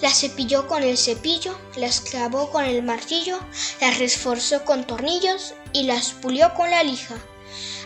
[0.02, 3.40] las cepilló con el cepillo, las clavó con el martillo,
[3.82, 7.16] las reforzó con tornillos y las pulió con la lija.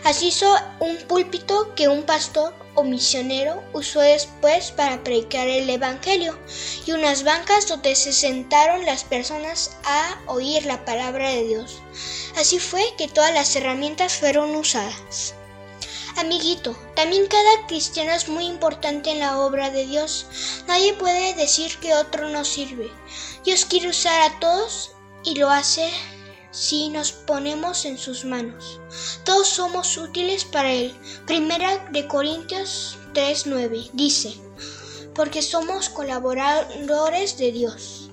[0.04, 6.38] Así hizo un púlpito que un pastor o misionero usó después para predicar el Evangelio
[6.86, 11.80] y unas bancas donde se sentaron las personas a oír la palabra de Dios.
[12.36, 15.34] Así fue que todas las herramientas fueron usadas.
[16.16, 20.26] Amiguito, también cada cristiano es muy importante en la obra de Dios.
[20.66, 22.90] Nadie puede decir que otro no sirve.
[23.44, 24.92] Dios quiere usar a todos
[25.24, 25.90] y lo hace
[26.52, 28.80] si nos ponemos en sus manos.
[29.24, 30.94] Todos somos útiles para Él.
[31.26, 34.34] Primera de Corintios 3:9 dice,
[35.14, 38.10] porque somos colaboradores de Dios.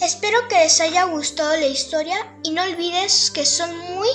[0.00, 4.08] Espero que les haya gustado la historia y no olvides que son muy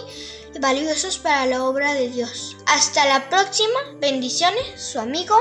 [0.60, 2.56] valiosos para la obra de Dios.
[2.66, 3.80] Hasta la próxima.
[4.00, 5.36] Bendiciones, su amigo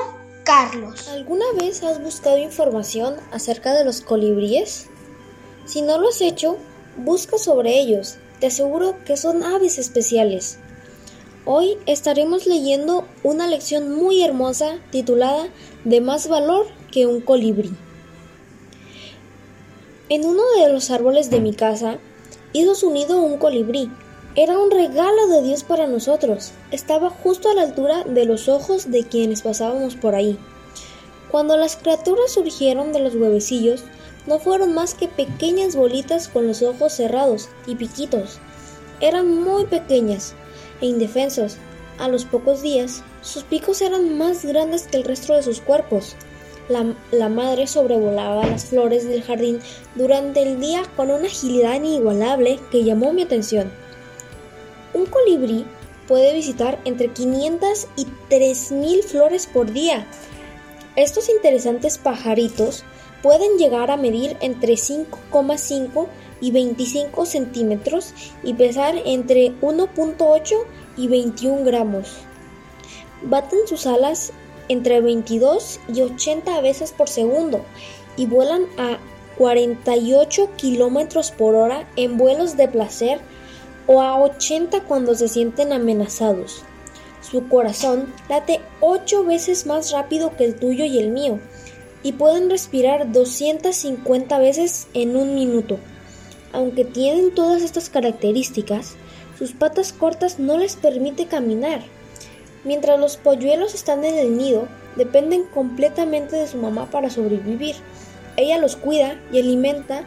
[0.45, 1.09] Carlos.
[1.09, 4.87] ¿Alguna vez has buscado información acerca de los colibríes?
[5.67, 6.57] Si no lo has hecho,
[7.05, 8.17] busca sobre ellos.
[8.41, 10.59] Te aseguro que son aves especiales.
[11.45, 15.49] Hoy estaremos leyendo una lección muy hermosa titulada
[15.85, 17.71] De más valor que un colibrí.
[20.09, 21.99] En uno de los árboles de mi casa
[22.53, 23.91] hizo su nido un colibrí.
[24.37, 26.53] Era un regalo de Dios para nosotros.
[26.71, 30.39] Estaba justo a la altura de los ojos de quienes pasábamos por ahí.
[31.31, 33.85] Cuando las criaturas surgieron de los huevecillos,
[34.31, 38.39] no fueron más que pequeñas bolitas con los ojos cerrados y piquitos.
[39.01, 40.35] Eran muy pequeñas
[40.81, 41.57] e indefensos.
[41.99, 46.15] A los pocos días, sus picos eran más grandes que el resto de sus cuerpos.
[46.69, 49.59] La, madre sobrevolaba las flores del jardín
[49.97, 53.69] durante el día con una agilidad inigualable que llamó mi atención.
[54.95, 55.67] Un colibrí
[56.07, 60.07] puede visitar entre 500 y 3.000 flores por día.
[60.95, 62.85] Estos interesantes pajaritos
[63.23, 66.07] pueden llegar a medir entre 5,5
[66.41, 70.55] y 25 centímetros y pesar entre 1.8
[70.97, 72.19] y 21 gramos.
[73.23, 74.33] Baten sus alas
[74.69, 77.65] entre 22 y 80 veces por segundo
[78.17, 78.99] y vuelan a
[79.37, 83.21] 48 kilómetros por hora en vuelos de placer
[83.87, 86.63] o a 80 cuando se sienten amenazados.
[87.21, 91.39] Su corazón late 8 veces más rápido que el tuyo y el mío
[92.03, 95.79] y pueden respirar 250 veces en un minuto.
[96.53, 98.95] Aunque tienen todas estas características,
[99.39, 101.81] sus patas cortas no les permite caminar.
[102.65, 107.77] Mientras los polluelos están en el nido, dependen completamente de su mamá para sobrevivir.
[108.37, 110.05] Ella los cuida y alimenta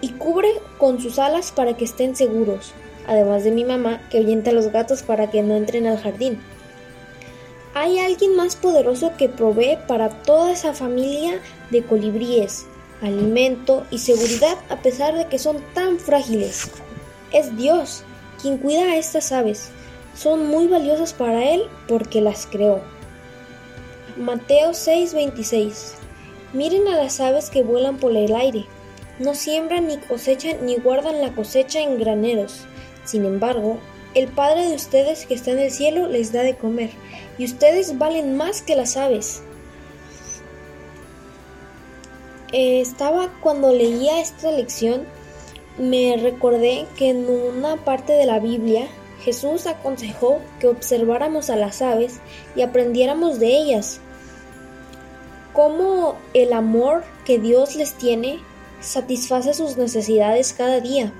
[0.00, 0.48] y cubre
[0.78, 2.72] con sus alas para que estén seguros,
[3.06, 6.38] además de mi mamá que ahuyenta a los gatos para que no entren al jardín.
[7.74, 11.40] Hay alguien más poderoso que provee para toda esa familia
[11.70, 12.66] de colibríes,
[13.00, 16.68] alimento y seguridad a pesar de que son tan frágiles.
[17.32, 18.02] Es Dios
[18.42, 19.70] quien cuida a estas aves.
[20.16, 22.80] Son muy valiosas para Él porque las creó.
[24.16, 25.94] Mateo 6:26
[26.52, 28.66] Miren a las aves que vuelan por el aire.
[29.20, 32.62] No siembran ni cosechan ni guardan la cosecha en graneros.
[33.04, 33.78] Sin embargo,
[34.14, 36.90] el Padre de ustedes que está en el cielo les da de comer,
[37.40, 39.40] y ustedes valen más que las aves.
[42.52, 45.06] Eh, estaba cuando leía esta lección,
[45.78, 48.88] me recordé que en una parte de la Biblia
[49.22, 52.20] Jesús aconsejó que observáramos a las aves
[52.56, 54.02] y aprendiéramos de ellas,
[55.54, 58.38] cómo el amor que Dios les tiene
[58.82, 61.10] satisface sus necesidades cada día.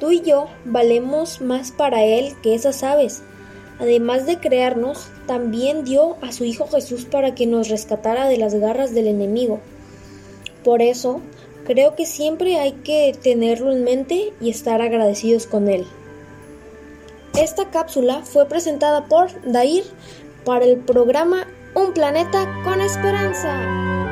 [0.00, 3.22] Tú y yo valemos más para Él que esas aves.
[3.78, 8.52] Además de crearnos, también dio a su Hijo Jesús para que nos rescatara de las
[8.52, 9.60] garras del enemigo.
[10.64, 11.20] Por eso,
[11.64, 15.86] creo que siempre hay que tenerlo en mente y estar agradecidos con Él.
[17.38, 19.84] Esta cápsula fue presentada por Dair
[20.44, 21.46] para el programa
[21.76, 24.09] Un planeta con esperanza.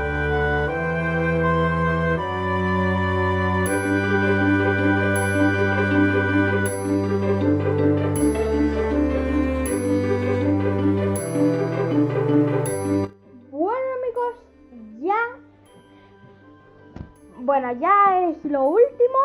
[18.49, 19.19] Lo último.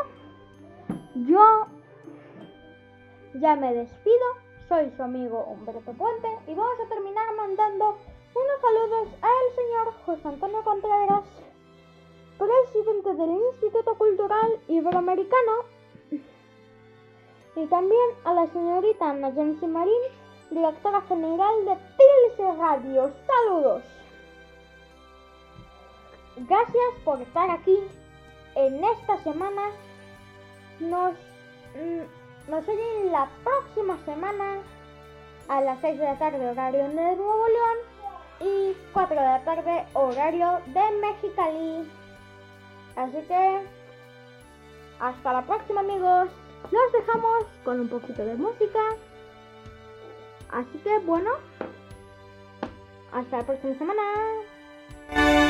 [1.28, 1.68] Yo
[3.36, 4.44] ya me despido.
[4.68, 7.98] Soy su amigo Humberto Puente y vamos a terminar mandando
[8.34, 11.24] unos saludos al señor José Antonio Contreras,
[12.38, 15.52] presidente del Instituto Cultural Iberoamericano,
[17.56, 20.02] y también a la señorita Nayansi Marín,
[20.50, 23.12] directora general de Trilce Radio.
[23.28, 23.84] Saludos.
[26.38, 27.78] Gracias por estar aquí
[28.56, 29.62] en esta semana.
[30.80, 31.14] Nos,
[31.76, 34.58] mm, nos oyen la próxima semana
[35.48, 37.78] a las 6 de la tarde horario de Nuevo León
[38.52, 41.92] y 4 de la tarde horario de Mexicali.
[42.96, 43.62] Así que
[45.00, 46.30] hasta la próxima amigos.
[46.72, 48.80] Los dejamos con un poquito de música.
[50.50, 51.32] Así que bueno,
[53.12, 55.43] hasta la próxima semana.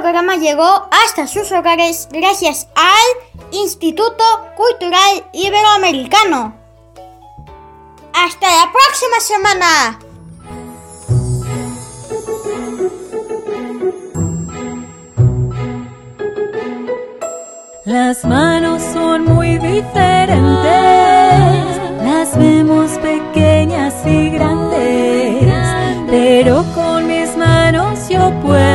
[0.00, 4.24] Programa llegó hasta sus hogares gracias al Instituto
[4.56, 6.54] Cultural Iberoamericano.
[8.14, 9.98] Hasta la próxima semana.
[17.84, 20.40] Las manos son muy diferentes,
[22.02, 25.52] las vemos pequeñas y grandes,
[26.08, 28.71] pero con mis manos yo puedo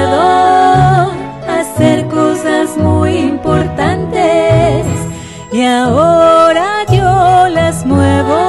[5.88, 8.40] ahora yo las muevo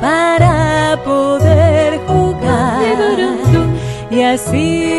[0.00, 2.96] para poder jugar.
[4.10, 4.89] Y así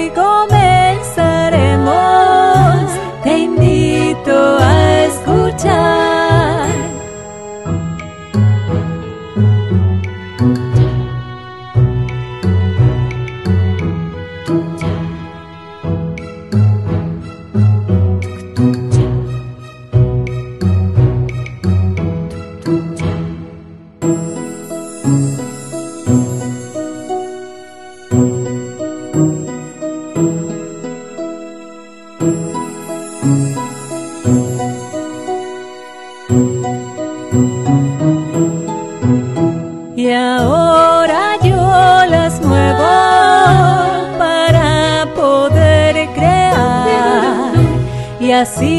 [48.41, 48.70] así